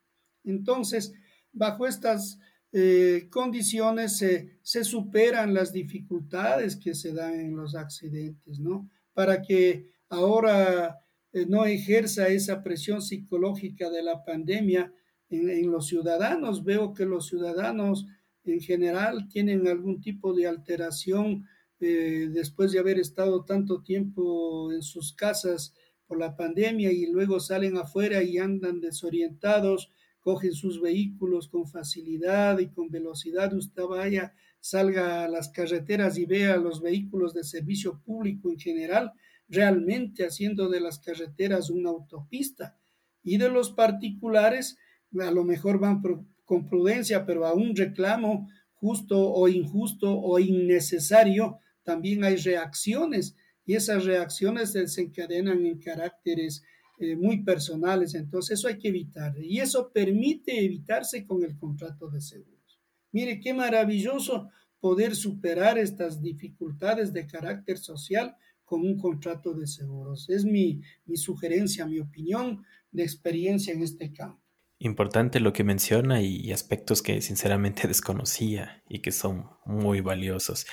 Entonces, 0.45 1.12
bajo 1.53 1.87
estas 1.87 2.38
eh, 2.71 3.29
condiciones 3.31 4.19
se, 4.19 4.59
se, 4.62 4.85
superan 4.85 5.55
las 5.55 5.73
dificultades 5.73 6.77
que 6.77 6.95
se 6.95 7.12
dan 7.12 7.40
en 7.40 7.57
los 7.57 7.75
accidentes, 7.75 8.61
¿no? 8.61 8.88
Para 9.12 9.42
que 9.42 9.90
ahora 10.09 11.06
no 11.44 11.66
ejerza 11.66 12.29
esa 12.29 12.62
presión 12.62 13.03
psicológica 13.03 13.90
de 13.90 14.03
la 14.03 14.25
pandemia 14.25 14.92
en, 15.29 15.51
en 15.51 15.70
los 15.70 15.88
ciudadanos. 15.88 16.64
Veo 16.64 16.94
que 16.94 17.05
los 17.05 17.27
ciudadanos 17.27 18.07
en 18.44 18.61
general 18.61 19.29
tienen 19.29 19.66
algún 19.66 20.01
tipo 20.01 20.33
de 20.33 20.46
alteración 20.46 21.44
eh, 21.79 22.29
después 22.33 22.72
de 22.72 22.79
haber 22.79 22.99
estado 22.99 23.44
tanto 23.44 23.83
tiempo 23.83 24.72
en 24.72 24.83
sus 24.83 25.12
casas 25.12 25.75
por 26.07 26.18
la 26.18 26.37
pandemia 26.37 26.90
y 26.92 27.07
luego 27.07 27.38
salen 27.40 27.77
afuera 27.77 28.22
y 28.22 28.38
andan 28.38 28.81
desorientados, 28.81 29.92
cogen 30.20 30.53
sus 30.53 30.81
vehículos 30.81 31.49
con 31.49 31.68
facilidad 31.68 32.59
y 32.61 32.68
con 32.68 32.88
velocidad. 32.88 33.53
Usted 33.53 33.83
vaya, 33.85 34.35
salga 34.61 35.25
a 35.25 35.29
las 35.29 35.51
carreteras 35.51 36.16
y 36.16 36.25
vea 36.25 36.57
los 36.57 36.81
vehículos 36.81 37.35
de 37.35 37.44
servicio 37.44 38.01
público 38.01 38.51
en 38.51 38.59
general, 38.59 39.12
realmente 39.48 40.26
haciendo 40.26 40.68
de 40.68 40.80
las 40.80 40.98
carreteras 40.98 41.70
una 41.70 41.90
autopista. 41.90 42.78
Y 43.22 43.38
de 43.38 43.48
los 43.48 43.70
particulares, 43.70 44.78
a 45.18 45.30
lo 45.30 45.44
mejor 45.44 45.78
van 45.78 46.02
con 46.44 46.66
prudencia, 46.68 47.26
pero 47.26 47.46
a 47.46 47.54
un 47.54 47.74
reclamo 47.74 48.48
justo 48.74 49.32
o 49.32 49.48
injusto 49.48 50.16
o 50.18 50.38
innecesario, 50.38 51.59
también 51.82 52.24
hay 52.24 52.37
reacciones 52.37 53.37
y 53.64 53.74
esas 53.74 54.04
reacciones 54.04 54.72
se 54.72 54.80
desencadenan 54.80 55.66
en 55.66 55.78
caracteres 55.78 56.62
eh, 56.98 57.16
muy 57.16 57.42
personales, 57.42 58.14
entonces 58.14 58.59
eso 58.59 58.68
hay 58.68 58.78
que 58.78 58.88
evitar 58.88 59.37
y 59.38 59.61
eso 59.61 59.90
permite 59.92 60.64
evitarse 60.64 61.26
con 61.26 61.42
el 61.42 61.56
contrato 61.56 62.09
de 62.09 62.20
seguros. 62.20 62.80
Mire 63.12 63.40
qué 63.40 63.52
maravilloso 63.52 64.50
poder 64.80 65.16
superar 65.16 65.78
estas 65.78 66.22
dificultades 66.22 67.12
de 67.12 67.26
carácter 67.26 67.78
social 67.78 68.37
con 68.66 68.83
un 68.83 68.98
contrato 68.98 69.55
de 69.55 69.66
seguros. 69.66 70.29
Es 70.29 70.44
mi, 70.44 70.83
mi 71.07 71.16
sugerencia, 71.16 71.87
mi 71.87 72.00
opinión 72.00 72.62
de 72.90 73.05
experiencia 73.05 73.72
en 73.72 73.83
este 73.83 74.12
campo. 74.12 74.42
Importante 74.79 75.40
lo 75.40 75.55
que 75.55 75.64
menciona 75.64 76.20
y 76.20 76.52
aspectos 76.52 77.00
que 77.00 77.22
sinceramente 77.22 77.88
desconocía 77.88 78.83
y 78.87 78.98
que 78.98 79.12
son 79.12 79.46
muy 79.64 80.02
valiosos 80.02 80.66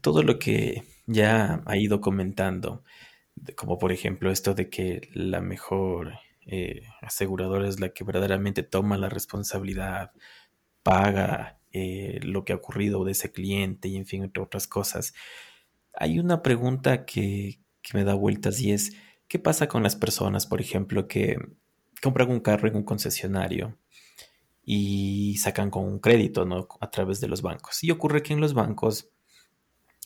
todo 0.00 0.22
lo 0.22 0.38
que 0.38 0.84
ya 1.06 1.62
ha 1.66 1.76
ido 1.76 2.00
comentando, 2.00 2.84
como 3.56 3.78
por 3.78 3.92
ejemplo 3.92 4.30
esto 4.30 4.54
de 4.54 4.68
que 4.70 5.08
la 5.12 5.40
mejor 5.40 6.14
eh, 6.46 6.82
aseguradora 7.00 7.68
es 7.68 7.80
la 7.80 7.90
que 7.90 8.04
verdaderamente 8.04 8.62
toma 8.62 8.96
la 8.96 9.08
responsabilidad, 9.08 10.12
paga 10.82 11.60
eh, 11.72 12.20
lo 12.22 12.44
que 12.44 12.52
ha 12.52 12.56
ocurrido 12.56 13.04
de 13.04 13.12
ese 13.12 13.32
cliente 13.32 13.88
y 13.88 13.96
en 13.96 14.06
fin, 14.06 14.24
entre 14.24 14.42
otras 14.42 14.66
cosas. 14.66 15.14
Hay 15.94 16.18
una 16.18 16.42
pregunta 16.42 17.04
que, 17.04 17.60
me 17.94 18.04
da 18.04 18.14
vueltas 18.14 18.60
y 18.60 18.72
es, 18.72 18.92
¿qué 19.28 19.38
pasa 19.38 19.68
con 19.68 19.82
las 19.82 19.96
personas, 19.96 20.46
por 20.46 20.60
ejemplo, 20.60 21.08
que 21.08 21.36
compran 22.00 22.30
un 22.30 22.40
carro 22.40 22.68
en 22.68 22.76
un 22.76 22.84
concesionario? 22.84 23.78
y 24.64 25.36
sacan 25.38 25.70
con 25.70 25.84
un 25.84 25.98
crédito 25.98 26.44
¿no? 26.44 26.68
a 26.80 26.90
través 26.90 27.20
de 27.20 27.28
los 27.28 27.42
bancos. 27.42 27.82
Y 27.82 27.90
ocurre 27.90 28.22
que 28.22 28.32
en 28.32 28.40
los 28.40 28.54
bancos 28.54 29.10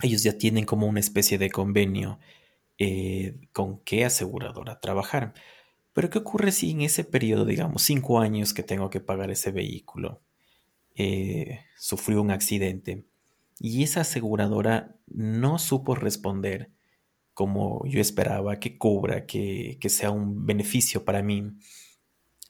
ellos 0.03 0.23
ya 0.23 0.37
tienen 0.39 0.65
como 0.65 0.87
una 0.87 1.01
especie 1.01 1.39
de 1.39 1.51
convenio 1.51 2.19
eh, 2.79 3.39
con 3.53 3.81
qué 3.81 4.05
aseguradora 4.05 4.81
trabajar. 4.81 5.35
Pero 5.93 6.11
¿qué 6.11 6.19
ocurre 6.19 6.53
si 6.53 6.71
en 6.71 6.83
ese 6.83 7.05
periodo, 7.05 7.45
digamos, 7.45 7.83
cinco 7.83 8.21
años 8.21 8.53
que 8.53 8.63
tengo 8.63 8.91
que 8.91 9.01
pagar 9.01 9.31
ese 9.31 9.51
vehículo, 9.51 10.23
eh, 10.95 11.61
sufrió 11.79 12.21
un 12.21 12.31
accidente 12.31 13.07
y 13.59 13.83
esa 13.83 14.03
aseguradora 14.03 14.97
no 15.07 15.59
supo 15.59 15.95
responder 15.95 16.71
como 17.35 17.85
yo 17.87 18.01
esperaba 18.01 18.59
que 18.59 18.79
cubra, 18.79 19.27
que, 19.27 19.79
sea 19.89 20.11
un 20.11 20.47
beneficio 20.47 21.05
para 21.05 21.23
mí, 21.23 21.53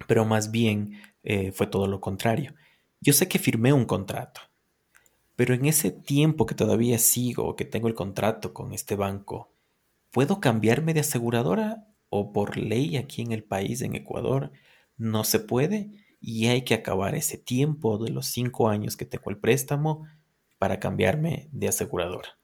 pero 0.06 0.24
más 0.24 0.50
bien 0.50 1.00
eh, 1.22 1.52
fue 1.52 1.66
todo 1.66 1.86
lo 1.86 2.00
contrario. 2.00 2.54
Yo 3.00 3.12
sé 3.12 3.28
que 3.28 3.38
firmé 3.38 3.72
un 3.72 3.84
contrato, 3.84 4.40
pero 5.34 5.54
en 5.54 5.66
ese 5.66 5.90
tiempo 5.90 6.46
que 6.46 6.54
todavía 6.54 6.98
sigo, 6.98 7.56
que 7.56 7.64
tengo 7.64 7.88
el 7.88 7.94
contrato 7.94 8.54
con 8.54 8.72
este 8.72 8.94
banco, 8.94 9.52
¿puedo 10.12 10.40
cambiarme 10.40 10.94
de 10.94 11.00
aseguradora? 11.00 11.88
¿O 12.08 12.32
por 12.32 12.56
ley 12.56 12.96
aquí 12.96 13.22
en 13.22 13.32
el 13.32 13.42
país, 13.42 13.82
en 13.82 13.96
Ecuador, 13.96 14.52
no 14.96 15.24
se 15.24 15.40
puede? 15.40 15.90
Y 16.20 16.46
hay 16.46 16.62
que 16.62 16.74
acabar 16.74 17.16
ese 17.16 17.38
tiempo 17.38 17.98
de 17.98 18.10
los 18.10 18.26
cinco 18.26 18.68
años 18.68 18.96
que 18.96 19.04
tengo 19.04 19.30
el 19.30 19.38
préstamo 19.38 20.06
para 20.58 20.80
cambiarme 20.80 21.48
de 21.52 21.68
aseguradora. 21.68 22.38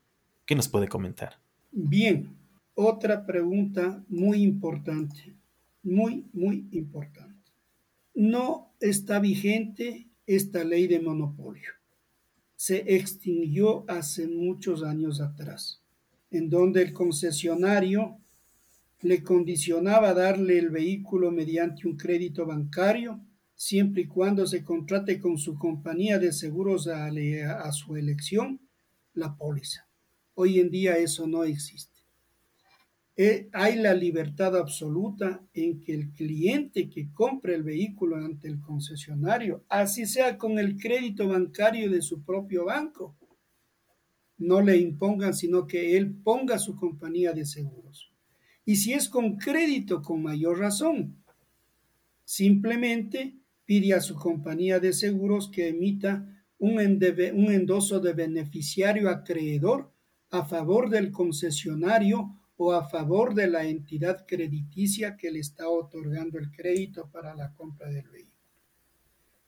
¿Qué 0.46 0.54
nos 0.54 0.68
puede 0.68 0.88
comentar? 0.88 1.38
Bien, 1.70 2.36
otra 2.74 3.26
pregunta 3.26 4.04
muy 4.08 4.42
importante, 4.42 5.36
muy, 5.82 6.26
muy 6.32 6.68
importante. 6.72 7.50
No 8.14 8.74
está 8.80 9.18
vigente 9.18 10.08
esta 10.26 10.64
ley 10.64 10.86
de 10.86 11.00
monopolio 11.00 11.72
se 12.62 12.94
extinguió 12.94 13.84
hace 13.88 14.28
muchos 14.28 14.84
años 14.84 15.20
atrás, 15.20 15.82
en 16.30 16.48
donde 16.48 16.80
el 16.82 16.92
concesionario 16.92 18.18
le 19.00 19.24
condicionaba 19.24 20.14
darle 20.14 20.60
el 20.60 20.70
vehículo 20.70 21.32
mediante 21.32 21.88
un 21.88 21.96
crédito 21.96 22.46
bancario, 22.46 23.18
siempre 23.64 24.02
y 24.02 24.06
cuando 24.06 24.44
se 24.44 24.64
contrate 24.64 25.20
con 25.20 25.38
su 25.38 25.54
compañía 25.54 26.18
de 26.18 26.32
seguros 26.32 26.88
a, 26.88 27.06
a 27.06 27.72
su 27.72 27.94
elección, 27.94 28.60
la 29.14 29.36
póliza. 29.36 29.86
Hoy 30.34 30.58
en 30.58 30.68
día 30.68 30.96
eso 30.96 31.28
no 31.28 31.44
existe. 31.44 32.00
Eh, 33.16 33.48
hay 33.52 33.76
la 33.76 33.94
libertad 33.94 34.56
absoluta 34.56 35.44
en 35.54 35.78
que 35.78 35.94
el 35.94 36.10
cliente 36.10 36.90
que 36.90 37.12
compre 37.12 37.54
el 37.54 37.62
vehículo 37.62 38.16
ante 38.16 38.48
el 38.48 38.60
concesionario, 38.60 39.64
así 39.68 40.06
sea 40.06 40.36
con 40.36 40.58
el 40.58 40.76
crédito 40.76 41.28
bancario 41.28 41.88
de 41.88 42.02
su 42.02 42.24
propio 42.24 42.64
banco, 42.64 43.16
no 44.38 44.60
le 44.60 44.76
impongan, 44.76 45.34
sino 45.34 45.68
que 45.68 45.96
él 45.96 46.12
ponga 46.12 46.58
su 46.58 46.74
compañía 46.74 47.32
de 47.32 47.46
seguros. 47.46 48.12
Y 48.64 48.74
si 48.74 48.92
es 48.92 49.08
con 49.08 49.36
crédito, 49.36 50.02
con 50.02 50.20
mayor 50.20 50.58
razón, 50.58 51.22
simplemente 52.24 53.36
pide 53.72 53.94
a 53.94 54.02
su 54.02 54.16
compañía 54.16 54.80
de 54.80 54.92
seguros 54.92 55.48
que 55.50 55.68
emita 55.68 56.28
un, 56.58 56.74
un 56.74 57.52
endoso 57.52 58.00
de 58.00 58.12
beneficiario 58.12 59.08
acreedor 59.08 59.90
a 60.28 60.44
favor 60.44 60.90
del 60.90 61.10
concesionario 61.10 62.38
o 62.56 62.74
a 62.74 62.86
favor 62.86 63.34
de 63.34 63.46
la 63.46 63.64
entidad 63.64 64.26
crediticia 64.26 65.16
que 65.16 65.30
le 65.30 65.38
está 65.38 65.70
otorgando 65.70 66.38
el 66.38 66.50
crédito 66.50 67.08
para 67.10 67.34
la 67.34 67.54
compra 67.54 67.88
del 67.88 68.06
vehículo. 68.10 68.36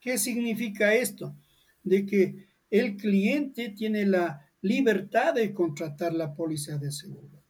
¿Qué 0.01 0.17
significa 0.17 0.95
esto? 0.95 1.37
De 1.83 2.07
que 2.07 2.47
el 2.71 2.97
cliente 2.97 3.75
tiene 3.77 4.07
la 4.07 4.41
libertad 4.63 5.35
de 5.35 5.53
contratar 5.53 6.15
la 6.15 6.35
póliza 6.35 6.79
de 6.79 6.91
seguro. 6.91 7.43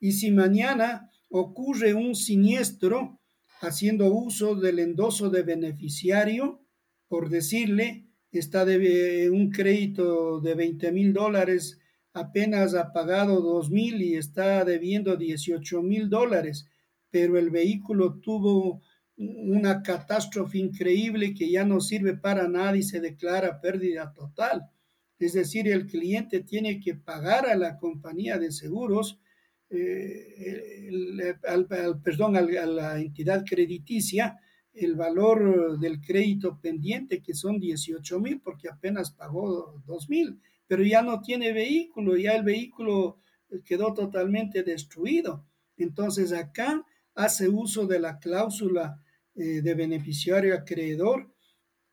Y 0.00 0.12
si 0.12 0.30
mañana 0.30 1.10
ocurre 1.28 1.92
un 1.92 2.14
siniestro 2.14 3.20
haciendo 3.60 4.12
uso 4.12 4.54
del 4.54 4.78
endoso 4.78 5.30
de 5.30 5.42
beneficiario, 5.42 6.60
por 7.08 7.28
decirle, 7.28 8.08
está 8.30 8.64
de 8.64 9.30
un 9.30 9.50
crédito 9.50 10.40
de 10.40 10.54
20 10.54 10.92
mil 10.92 11.12
dólares 11.12 11.78
apenas 12.14 12.74
ha 12.74 12.92
pagado 12.92 13.40
dos 13.40 13.70
mil 13.70 14.00
y 14.00 14.14
está 14.14 14.64
debiendo 14.64 15.16
18 15.16 15.82
mil 15.82 16.08
dólares, 16.08 16.66
pero 17.10 17.38
el 17.38 17.50
vehículo 17.50 18.20
tuvo 18.20 18.80
una 19.16 19.82
catástrofe 19.82 20.58
increíble 20.58 21.34
que 21.34 21.50
ya 21.50 21.64
no 21.64 21.80
sirve 21.80 22.16
para 22.16 22.48
nada 22.48 22.76
y 22.76 22.82
se 22.82 23.00
declara 23.00 23.60
pérdida 23.60 24.12
total. 24.12 24.70
Es 25.18 25.32
decir, 25.32 25.68
el 25.68 25.86
cliente 25.86 26.40
tiene 26.40 26.80
que 26.80 26.94
pagar 26.94 27.46
a 27.46 27.56
la 27.56 27.78
compañía 27.78 28.38
de 28.38 28.50
seguros, 28.50 29.18
eh, 29.74 31.34
al, 31.46 31.66
perdón, 32.02 32.36
a 32.36 32.42
la 32.42 33.00
entidad 33.00 33.44
crediticia, 33.44 34.38
el 34.72 34.94
valor 34.96 35.78
del 35.78 36.00
crédito 36.00 36.58
pendiente, 36.60 37.22
que 37.22 37.34
son 37.34 37.60
18 37.60 38.20
mil, 38.20 38.40
porque 38.40 38.68
apenas 38.68 39.10
pagó 39.10 39.82
dos 39.86 40.08
mil 40.08 40.40
pero 40.66 40.82
ya 40.82 41.02
no 41.02 41.20
tiene 41.20 41.52
vehículo, 41.52 42.16
ya 42.16 42.34
el 42.34 42.42
vehículo 42.42 43.20
quedó 43.64 43.92
totalmente 43.92 44.62
destruido. 44.62 45.44
Entonces 45.76 46.32
acá 46.32 46.84
hace 47.14 47.48
uso 47.48 47.86
de 47.86 48.00
la 48.00 48.18
cláusula 48.18 49.00
eh, 49.34 49.60
de 49.62 49.74
beneficiario 49.74 50.54
acreedor 50.54 51.32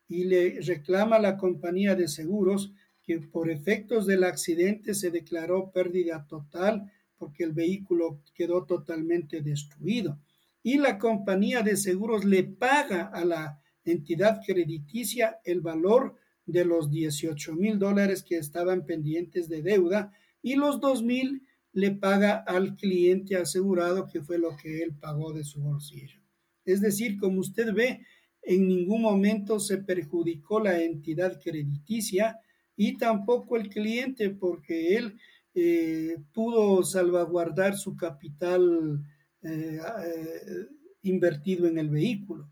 y 0.08 0.24
le 0.24 0.60
reclama 0.60 1.16
a 1.16 1.20
la 1.20 1.36
compañía 1.36 1.94
de 1.94 2.08
seguros 2.08 2.72
que 3.02 3.18
por 3.18 3.50
efectos 3.50 4.06
del 4.06 4.24
accidente 4.24 4.94
se 4.94 5.10
declaró 5.10 5.70
pérdida 5.72 6.26
total 6.26 6.90
porque 7.22 7.44
el 7.44 7.52
vehículo 7.52 8.20
quedó 8.34 8.64
totalmente 8.64 9.42
destruido. 9.42 10.18
Y 10.60 10.78
la 10.78 10.98
compañía 10.98 11.62
de 11.62 11.76
seguros 11.76 12.24
le 12.24 12.42
paga 12.42 13.02
a 13.14 13.24
la 13.24 13.62
entidad 13.84 14.40
crediticia 14.44 15.38
el 15.44 15.60
valor 15.60 16.16
de 16.46 16.64
los 16.64 16.90
18 16.90 17.54
mil 17.54 17.78
dólares 17.78 18.24
que 18.24 18.38
estaban 18.38 18.84
pendientes 18.84 19.48
de 19.48 19.62
deuda 19.62 20.12
y 20.42 20.56
los 20.56 20.80
2 20.80 21.04
mil 21.04 21.46
le 21.72 21.92
paga 21.92 22.38
al 22.44 22.74
cliente 22.74 23.36
asegurado 23.36 24.08
que 24.08 24.20
fue 24.20 24.38
lo 24.38 24.56
que 24.56 24.82
él 24.82 24.96
pagó 24.96 25.32
de 25.32 25.44
su 25.44 25.60
bolsillo. 25.60 26.18
Es 26.64 26.80
decir, 26.80 27.20
como 27.20 27.38
usted 27.38 27.72
ve, 27.72 28.00
en 28.42 28.66
ningún 28.66 29.02
momento 29.02 29.60
se 29.60 29.78
perjudicó 29.78 30.58
la 30.58 30.82
entidad 30.82 31.40
crediticia 31.40 32.40
y 32.76 32.98
tampoco 32.98 33.56
el 33.56 33.68
cliente 33.68 34.30
porque 34.30 34.96
él 34.96 35.20
eh, 35.54 36.16
pudo 36.32 36.82
salvaguardar 36.82 37.76
su 37.76 37.96
capital 37.96 39.04
eh, 39.42 39.80
eh, 40.04 40.66
invertido 41.02 41.66
en 41.66 41.78
el 41.78 41.90
vehículo. 41.90 42.48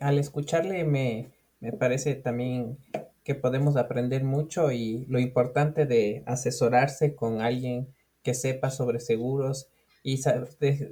al 0.00 0.18
escucharle 0.18 0.84
me, 0.84 1.32
me 1.60 1.72
parece 1.72 2.14
también 2.14 2.78
que 3.24 3.34
podemos 3.34 3.76
aprender 3.76 4.24
mucho 4.24 4.72
y 4.72 5.06
lo 5.08 5.20
importante 5.20 5.86
de 5.86 6.22
asesorarse 6.26 7.14
con 7.14 7.40
alguien 7.40 7.88
que 8.22 8.34
sepa 8.34 8.70
sobre 8.70 9.00
seguros 9.00 9.68
y 10.02 10.20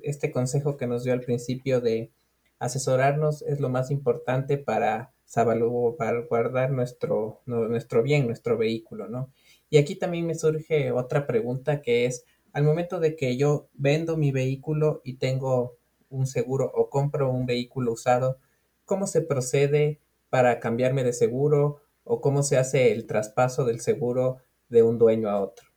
este 0.03 0.31
consejo 0.31 0.77
que 0.77 0.87
nos 0.87 1.03
dio 1.03 1.13
al 1.13 1.21
principio 1.21 1.81
de 1.81 2.11
asesorarnos 2.59 3.43
es 3.43 3.59
lo 3.61 3.69
más 3.69 3.91
importante 3.91 4.59
para 4.59 5.13
guardar 6.29 6.71
nuestro, 6.71 7.41
nuestro 7.47 8.03
bien, 8.03 8.27
nuestro 8.27 8.57
vehículo, 8.57 9.09
¿no? 9.09 9.31
Y 9.71 9.79
aquí 9.79 9.95
también 9.95 10.27
me 10.27 10.35
surge 10.35 10.91
otra 10.91 11.27
pregunta 11.27 11.81
que 11.81 12.05
es, 12.05 12.25
al 12.53 12.65
momento 12.65 12.99
de 12.99 13.15
que 13.17 13.37
yo 13.37 13.69
vendo 13.75 14.17
mi 14.17 14.33
vehículo 14.33 15.01
y 15.05 15.15
tengo 15.15 15.79
un 16.09 16.27
seguro 16.27 16.71
o 16.75 16.91
compro 16.91 17.31
un 17.31 17.47
vehículo 17.47 17.93
usado, 17.93 18.39
¿cómo 18.85 19.07
se 19.07 19.23
procede 19.23 20.01
para 20.29 20.59
cambiarme 20.59 21.05
de 21.05 21.13
seguro 21.13 21.83
o 22.03 22.21
cómo 22.21 22.43
se 22.43 22.59
hace 22.59 22.93
el 22.93 23.07
traspaso 23.07 23.65
del 23.65 23.81
seguro 23.81 24.39
de 24.69 24.83
un 24.83 24.99
dueño 24.99 25.31
a 25.31 25.41
otro? 25.41 25.69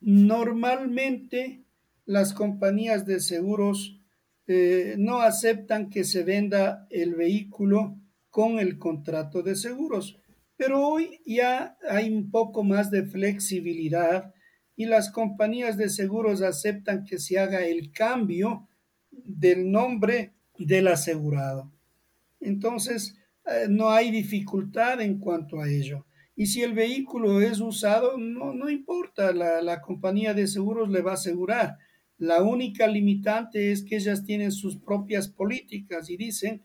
Normalmente 0.00 1.64
las 2.06 2.32
compañías 2.32 3.06
de 3.06 3.20
seguros 3.20 4.00
eh, 4.46 4.94
no 4.98 5.20
aceptan 5.20 5.90
que 5.90 6.04
se 6.04 6.22
venda 6.22 6.86
el 6.90 7.14
vehículo 7.14 7.96
con 8.30 8.58
el 8.58 8.78
contrato 8.78 9.42
de 9.42 9.56
seguros, 9.56 10.18
pero 10.56 10.86
hoy 10.86 11.20
ya 11.26 11.76
hay 11.88 12.10
un 12.10 12.30
poco 12.30 12.62
más 12.62 12.90
de 12.90 13.04
flexibilidad 13.04 14.32
y 14.76 14.86
las 14.86 15.10
compañías 15.10 15.76
de 15.76 15.88
seguros 15.88 16.42
aceptan 16.42 17.04
que 17.04 17.18
se 17.18 17.38
haga 17.38 17.64
el 17.64 17.92
cambio 17.92 18.68
del 19.10 19.70
nombre 19.70 20.32
del 20.58 20.88
asegurado. 20.88 21.72
Entonces, 22.40 23.16
eh, 23.46 23.66
no 23.68 23.90
hay 23.90 24.10
dificultad 24.10 25.00
en 25.00 25.18
cuanto 25.18 25.60
a 25.60 25.68
ello. 25.68 26.06
Y 26.36 26.46
si 26.46 26.62
el 26.62 26.72
vehículo 26.72 27.40
es 27.40 27.60
usado, 27.60 28.18
no, 28.18 28.52
no 28.52 28.68
importa, 28.68 29.32
la, 29.32 29.62
la, 29.62 29.80
compañía 29.80 30.34
de 30.34 30.48
seguros 30.48 30.90
le 30.90 31.00
va 31.00 31.12
a 31.12 31.14
asegurar. 31.14 31.78
La 32.18 32.42
única 32.42 32.86
limitante 32.86 33.70
es 33.70 33.84
que 33.84 33.96
ellas 33.96 34.24
tienen 34.24 34.50
sus 34.50 34.76
propias 34.76 35.28
políticas 35.28 36.10
y 36.10 36.16
dicen, 36.16 36.62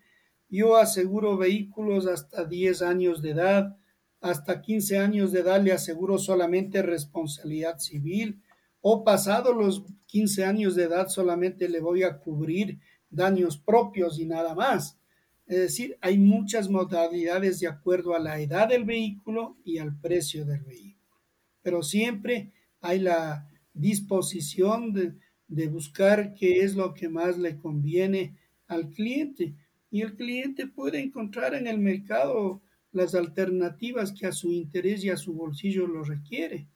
yo 0.50 0.78
aseguro 0.78 1.38
vehículos 1.38 2.08
hasta 2.08 2.46
10 2.46 2.82
años 2.82 3.22
de 3.22 3.32
edad, 3.32 3.78
hasta 4.22 4.62
15 4.62 4.98
años 4.98 5.32
de 5.32 5.42
edad 5.42 5.62
le 5.62 5.72
aseguro 5.72 6.18
solamente 6.18 6.82
responsabilidad 6.82 7.80
civil, 7.80 8.42
o 8.82 9.04
pasado 9.04 9.54
los 9.54 9.84
15 10.08 10.46
años 10.46 10.76
de 10.76 10.84
edad 10.84 11.08
solamente 11.08 11.70
le 11.70 11.80
voy 11.80 12.04
a 12.04 12.18
cubrir 12.18 12.80
daños 13.10 13.58
propios 13.58 14.20
y 14.20 14.26
nada 14.26 14.56
más. 14.56 15.00
Es 15.46 15.58
decir, 15.58 15.98
hay 16.02 16.18
muchas 16.18 16.70
modalidades 16.70 17.60
de 17.60 17.68
acuerdo 17.68 18.16
a 18.16 18.20
la 18.20 18.40
edad 18.40 18.70
del 18.70 18.86
vehículo 18.86 19.58
y 19.64 19.80
al 19.80 20.00
precio 20.00 20.46
del 20.46 20.62
vehículo. 20.62 21.18
Pero 21.62 21.82
siempre 21.82 22.52
hay 22.82 23.00
la 23.00 23.50
disposición 23.74 24.94
de, 24.94 25.68
buscar 25.68 26.36
qué 26.36 26.62
es 26.62 26.76
lo 26.76 26.94
que 26.94 27.10
más 27.10 27.38
le 27.38 27.58
conviene 27.58 28.38
al 28.68 28.90
cliente. 28.90 29.56
Y 29.92 30.02
el 30.02 30.16
cliente 30.16 30.68
puede 30.68 31.00
encontrar 31.00 31.56
en 31.56 31.68
el 31.68 31.80
mercado 31.80 32.62
las 32.92 33.16
alternativas 33.16 34.12
que 34.12 34.28
a 34.28 34.32
su 34.32 34.52
interés 34.52 35.04
y 35.04 35.10
a 35.10 35.18
su 35.18 35.34
bolsillo 35.34 35.88
lo 35.88 36.04
requiere. 36.04 36.68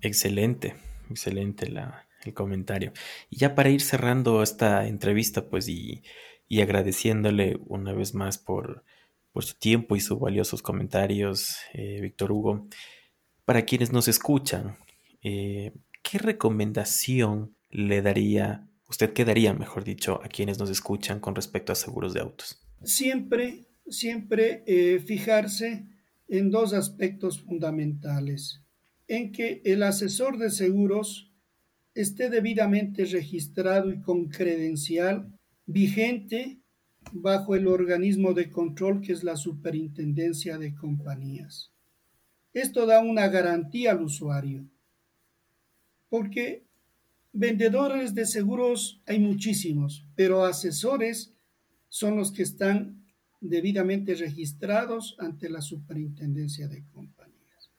Excelente, 0.00 0.74
excelente 1.10 1.72
el 2.24 2.34
comentario. 2.34 2.92
Y 3.30 3.36
ya 3.36 3.54
para 3.54 3.70
ir 3.70 3.80
cerrando 3.80 4.42
esta 4.42 4.86
entrevista, 4.86 5.48
pues 5.48 5.68
y 5.68 6.02
y 6.48 6.60
agradeciéndole 6.60 7.58
una 7.66 7.92
vez 7.92 8.14
más 8.14 8.38
por, 8.38 8.84
su 9.36 9.54
tiempo 9.56 9.96
y 9.96 10.00
sus 10.00 10.20
valiosos 10.20 10.62
comentarios, 10.62 11.56
eh, 11.72 11.98
Víctor 12.00 12.30
Hugo. 12.30 12.68
Para 13.44 13.64
quienes 13.64 13.92
nos 13.92 14.06
escuchan, 14.06 14.76
eh, 15.22 15.72
¿qué 16.02 16.18
recomendación 16.18 17.56
le 17.70 18.00
daría, 18.00 18.68
usted 18.88 19.12
qué 19.12 19.24
daría, 19.24 19.52
mejor 19.54 19.84
dicho, 19.84 20.20
a 20.22 20.28
quienes 20.28 20.58
nos 20.58 20.70
escuchan 20.70 21.20
con 21.20 21.34
respecto 21.34 21.72
a 21.72 21.76
seguros 21.76 22.14
de 22.14 22.20
autos? 22.20 22.60
Siempre, 22.82 23.66
siempre 23.88 24.62
eh, 24.66 25.00
fijarse 25.00 25.86
en 26.28 26.50
dos 26.50 26.72
aspectos 26.72 27.40
fundamentales. 27.40 28.60
En 29.06 29.32
que 29.32 29.60
el 29.64 29.82
asesor 29.82 30.38
de 30.38 30.50
seguros 30.50 31.30
esté 31.94 32.30
debidamente 32.30 33.04
registrado 33.04 33.92
y 33.92 34.00
con 34.00 34.28
credencial 34.28 35.38
vigente 35.66 36.60
bajo 37.12 37.54
el 37.54 37.68
organismo 37.68 38.32
de 38.32 38.50
control 38.50 39.00
que 39.00 39.12
es 39.12 39.22
la 39.22 39.36
Superintendencia 39.36 40.58
de 40.58 40.74
Compañías. 40.74 41.72
Esto 42.52 42.86
da 42.86 43.00
una 43.00 43.28
garantía 43.28 43.92
al 43.92 44.02
usuario, 44.02 44.66
porque 46.08 46.63
vendedores 47.34 48.14
de 48.14 48.26
seguros 48.26 49.02
hay 49.06 49.18
muchísimos, 49.18 50.06
pero 50.14 50.44
asesores 50.44 51.34
son 51.88 52.16
los 52.16 52.32
que 52.32 52.44
están 52.44 53.04
debidamente 53.40 54.14
registrados 54.14 55.16
ante 55.18 55.50
la 55.50 55.60
superintendencia 55.60 56.68
de 56.68 56.84
compañías. 56.86 57.72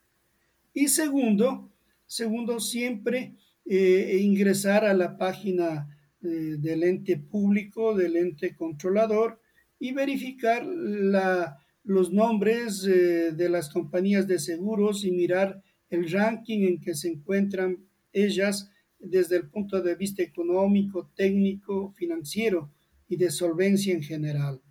Y 0.73 0.89
segundo, 0.89 1.71
segundo 2.05 2.59
siempre 2.59 3.35
eh, 3.65 4.19
ingresar 4.21 4.85
a 4.85 4.93
la 4.93 5.17
página 5.17 5.87
eh, 6.21 6.57
del 6.59 6.83
ente 6.83 7.17
público, 7.17 7.95
del 7.95 8.17
ente 8.17 8.55
controlador 8.55 9.39
y 9.79 9.93
verificar 9.93 10.65
los 10.65 12.11
nombres 12.11 12.85
eh, 12.85 13.31
de 13.31 13.49
las 13.49 13.69
compañías 13.69 14.27
de 14.27 14.37
seguros 14.39 15.03
y 15.05 15.11
mirar 15.11 15.63
el 15.89 16.11
ranking 16.11 16.67
en 16.67 16.81
que 16.81 16.93
se 16.93 17.09
encuentran 17.09 17.85
ellas 18.11 18.69
desde 19.09 19.37
el 19.37 19.47
punto 19.47 19.81
de 19.81 19.95
vista 19.95 20.23
económico, 20.23 21.09
técnico, 21.15 21.91
financiero 21.91 22.69
y 23.07 23.15
de 23.17 23.31
solvencia 23.31 23.93
en 23.93 24.01
general. 24.01 24.61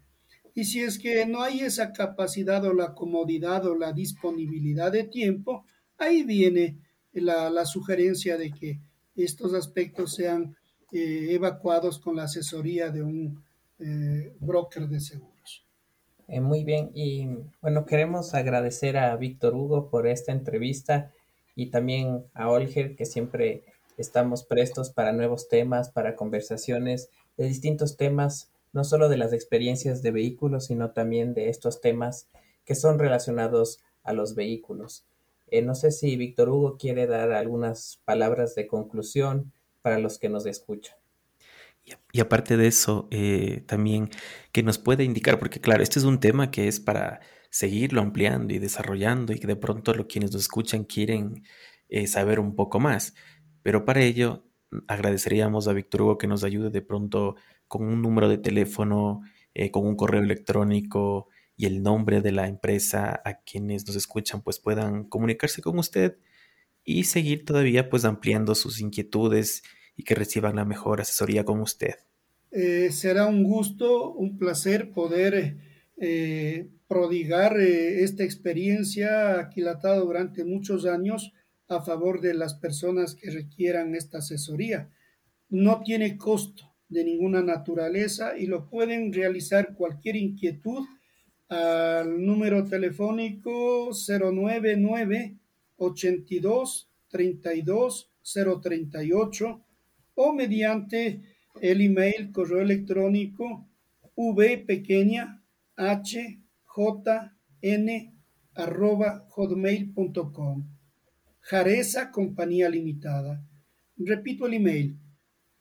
Y 0.54 0.64
si 0.64 0.80
es 0.80 0.98
que 0.98 1.26
no 1.26 1.42
hay 1.42 1.60
esa 1.60 1.92
capacidad 1.92 2.64
o 2.64 2.72
la 2.72 2.94
comodidad 2.94 3.66
o 3.66 3.76
la 3.76 3.92
disponibilidad 3.92 4.92
de 4.92 5.04
tiempo, 5.04 5.64
ahí 5.98 6.22
viene 6.22 6.78
la, 7.12 7.64
sugerencia 7.64 8.36
de 8.36 8.50
que 8.52 8.78
estos 9.16 9.54
aspectos 9.54 10.14
sean 10.14 10.56
eh, 10.92 11.28
evacuados 11.30 11.98
con 11.98 12.16
la 12.16 12.24
asesoría 12.24 12.90
de 12.90 13.02
un 13.02 13.42
eh, 13.80 14.32
broker 14.38 14.88
de 14.88 15.00
seguros. 15.00 15.64
Eh, 16.28 16.40
muy 16.40 16.64
bien, 16.64 16.90
y 16.94 17.28
bueno, 17.60 17.84
queremos 17.84 18.32
agradecer 18.34 18.96
a 18.96 19.14
Víctor 19.16 19.54
Hugo 19.54 19.90
por 19.90 20.06
esta 20.06 20.32
entrevista 20.32 21.12
y 21.54 21.66
también 21.66 22.24
a 22.32 22.48
Olger, 22.48 22.96
que 22.96 23.04
siempre 23.04 23.64
estamos 23.96 24.44
prestos 24.44 24.90
para 24.90 25.12
nuevos 25.12 25.48
temas, 25.48 25.90
para 25.90 26.16
conversaciones 26.16 27.10
de 27.36 27.46
distintos 27.46 27.96
temas 27.96 28.50
no 28.74 28.82
solo 28.82 29.08
de 29.08 29.16
las 29.16 29.32
experiencias 29.32 30.02
de 30.02 30.10
vehículos, 30.10 30.66
sino 30.66 30.90
también 30.90 31.32
de 31.32 31.48
estos 31.48 31.80
temas 31.80 32.28
que 32.64 32.74
son 32.74 32.98
relacionados 32.98 33.80
a 34.02 34.12
los 34.12 34.34
vehículos. 34.34 35.06
Eh, 35.48 35.62
no 35.62 35.76
sé 35.76 35.92
si 35.92 36.16
Víctor 36.16 36.48
Hugo 36.48 36.76
quiere 36.76 37.06
dar 37.06 37.32
algunas 37.32 38.00
palabras 38.04 38.56
de 38.56 38.66
conclusión 38.66 39.52
para 39.80 39.98
los 39.98 40.18
que 40.18 40.28
nos 40.28 40.44
escuchan. 40.44 40.96
Y, 42.12 42.20
aparte 42.20 42.56
de 42.56 42.66
eso, 42.66 43.08
eh, 43.10 43.62
también 43.66 44.10
que 44.52 44.62
nos 44.62 44.78
puede 44.78 45.04
indicar, 45.04 45.38
porque 45.38 45.60
claro, 45.60 45.82
este 45.82 45.98
es 45.98 46.04
un 46.04 46.18
tema 46.18 46.50
que 46.50 46.66
es 46.66 46.80
para 46.80 47.20
seguirlo 47.50 48.00
ampliando 48.00 48.54
y 48.54 48.58
desarrollando 48.58 49.32
y 49.32 49.38
que 49.38 49.46
de 49.46 49.54
pronto 49.54 49.94
los 49.94 50.06
quienes 50.06 50.32
nos 50.32 50.42
escuchan 50.42 50.84
quieren 50.84 51.44
eh, 51.90 52.06
saber 52.06 52.40
un 52.40 52.56
poco 52.56 52.80
más. 52.80 53.14
Pero 53.64 53.86
para 53.86 54.02
ello 54.02 54.44
agradeceríamos 54.88 55.68
a 55.68 55.72
Víctor 55.72 56.02
Hugo 56.02 56.18
que 56.18 56.26
nos 56.26 56.44
ayude 56.44 56.68
de 56.68 56.82
pronto 56.82 57.36
con 57.66 57.88
un 57.88 58.02
número 58.02 58.28
de 58.28 58.36
teléfono, 58.36 59.22
eh, 59.54 59.70
con 59.70 59.86
un 59.86 59.96
correo 59.96 60.22
electrónico 60.22 61.28
y 61.56 61.64
el 61.64 61.82
nombre 61.82 62.20
de 62.20 62.30
la 62.30 62.46
empresa 62.46 63.22
a 63.24 63.40
quienes 63.40 63.86
nos 63.86 63.96
escuchan 63.96 64.42
pues 64.42 64.58
puedan 64.58 65.04
comunicarse 65.04 65.62
con 65.62 65.78
usted 65.78 66.18
y 66.84 67.04
seguir 67.04 67.46
todavía 67.46 67.88
pues 67.88 68.04
ampliando 68.04 68.54
sus 68.54 68.82
inquietudes 68.82 69.62
y 69.96 70.04
que 70.04 70.14
reciban 70.14 70.56
la 70.56 70.66
mejor 70.66 71.00
asesoría 71.00 71.46
con 71.46 71.60
usted. 71.60 71.94
Eh, 72.50 72.90
será 72.92 73.24
un 73.24 73.44
gusto, 73.44 74.12
un 74.12 74.36
placer 74.36 74.92
poder 74.92 75.56
eh, 75.96 76.68
prodigar 76.86 77.58
esta 77.58 78.24
experiencia 78.24 79.40
aquilatada 79.40 80.00
durante 80.00 80.44
muchos 80.44 80.84
años 80.84 81.32
a 81.76 81.82
favor 81.82 82.20
de 82.20 82.34
las 82.34 82.54
personas 82.54 83.14
que 83.14 83.30
requieran 83.30 83.94
esta 83.94 84.18
asesoría. 84.18 84.90
No 85.48 85.82
tiene 85.82 86.16
costo 86.16 86.74
de 86.88 87.04
ninguna 87.04 87.42
naturaleza 87.42 88.36
y 88.36 88.46
lo 88.46 88.68
pueden 88.68 89.12
realizar 89.12 89.74
cualquier 89.74 90.16
inquietud 90.16 90.86
al 91.48 92.24
número 92.24 92.64
telefónico 92.64 93.90
099 93.90 95.36
82 95.76 96.90
32 97.08 98.10
038 98.22 99.64
o 100.16 100.32
mediante 100.32 101.20
el 101.60 101.80
email 101.80 102.32
correo 102.32 102.60
electrónico 102.60 103.68
v 104.16 104.58
pequeña 104.58 105.42
h 105.76 106.40
j 106.64 107.32
n 107.60 108.14
arroba 108.54 109.26
hotmail.com 109.30 110.73
Jareza 111.46 112.10
Compañía 112.10 112.70
Limitada. 112.70 113.46
Repito 113.98 114.46
el 114.46 114.54
email 114.54 114.98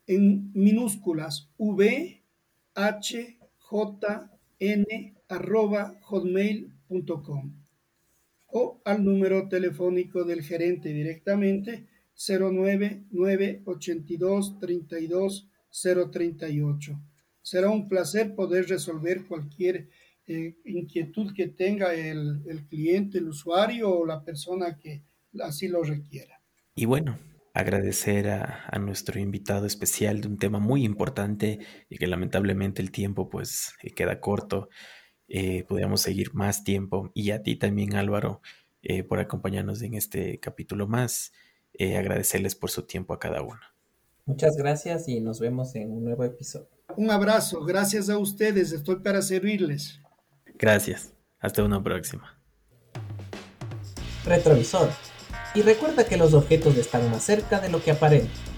en 0.07 0.49
minúsculas 0.53 1.49
v 1.57 2.23
o 8.47 8.81
al 8.85 9.03
número 9.03 9.49
telefónico 9.49 10.23
del 10.23 10.41
gerente 10.41 10.93
directamente 10.93 11.85
099 12.15 13.63
82 13.65 14.59
32 14.59 15.49
038. 15.69 17.01
Será 17.41 17.69
un 17.69 17.89
placer 17.89 18.35
poder 18.35 18.69
resolver 18.69 19.25
cualquier 19.25 19.89
eh, 20.27 20.55
inquietud 20.63 21.33
que 21.33 21.47
tenga 21.47 21.93
el 21.93 22.65
cliente, 22.69 23.17
el 23.17 23.27
usuario 23.27 23.91
o 23.91 24.05
la 24.05 24.23
persona 24.23 24.77
que 24.77 25.03
así 25.41 25.67
lo 25.67 25.83
requiera. 25.83 26.41
Y 26.75 26.85
bueno, 26.85 27.17
agradecer 27.53 28.29
a, 28.29 28.77
nuestro 28.79 29.19
invitado 29.19 29.65
especial 29.65 30.21
de 30.21 30.27
un 30.27 30.37
tema 30.37 30.59
muy 30.59 30.83
importante 30.83 31.59
y 31.89 31.97
que 31.97 32.07
lamentablemente 32.07 32.81
el 32.81 32.91
tiempo 32.91 33.29
pues 33.29 33.73
eh, 33.83 33.91
queda 33.91 34.19
corto. 34.19 34.69
Eh, 35.27 35.63
podríamos 35.63 36.01
seguir 36.01 36.33
más 36.33 36.63
tiempo 36.63 37.11
y 37.13 37.31
a 37.31 37.43
ti 37.43 37.55
también 37.55 37.95
Álvaro 37.95 38.41
eh, 38.81 39.03
por 39.03 39.19
acompañarnos 39.19 39.81
en 39.81 39.93
este 39.93 40.39
capítulo 40.39 40.87
más. 40.87 41.31
agradecerles 41.79 42.55
por 42.55 42.69
su 42.69 42.83
tiempo 42.83 43.13
a 43.13 43.19
cada 43.19 43.41
uno. 43.41 43.61
Muchas 44.25 44.55
gracias 44.55 45.07
y 45.07 45.19
nos 45.21 45.39
vemos 45.39 45.75
en 45.75 45.91
un 45.91 46.03
nuevo 46.03 46.23
episodio. 46.23 46.69
Un 46.95 47.09
abrazo, 47.09 47.63
gracias 47.65 48.09
a 48.09 48.17
ustedes, 48.17 48.71
estoy 48.71 48.97
para 48.97 49.21
servirles. 49.21 49.99
Gracias, 50.55 51.13
hasta 51.39 51.63
una 51.63 51.81
próxima. 51.81 52.39
Retrovisor 54.25 54.89
y 55.55 55.61
recuerda 55.61 56.05
que 56.05 56.17
los 56.17 56.33
objetos 56.33 56.77
están 56.77 57.09
más 57.11 57.23
cerca 57.23 57.59
de 57.59 57.69
lo 57.69 57.83
que 57.83 57.91
aparentan. 57.91 58.52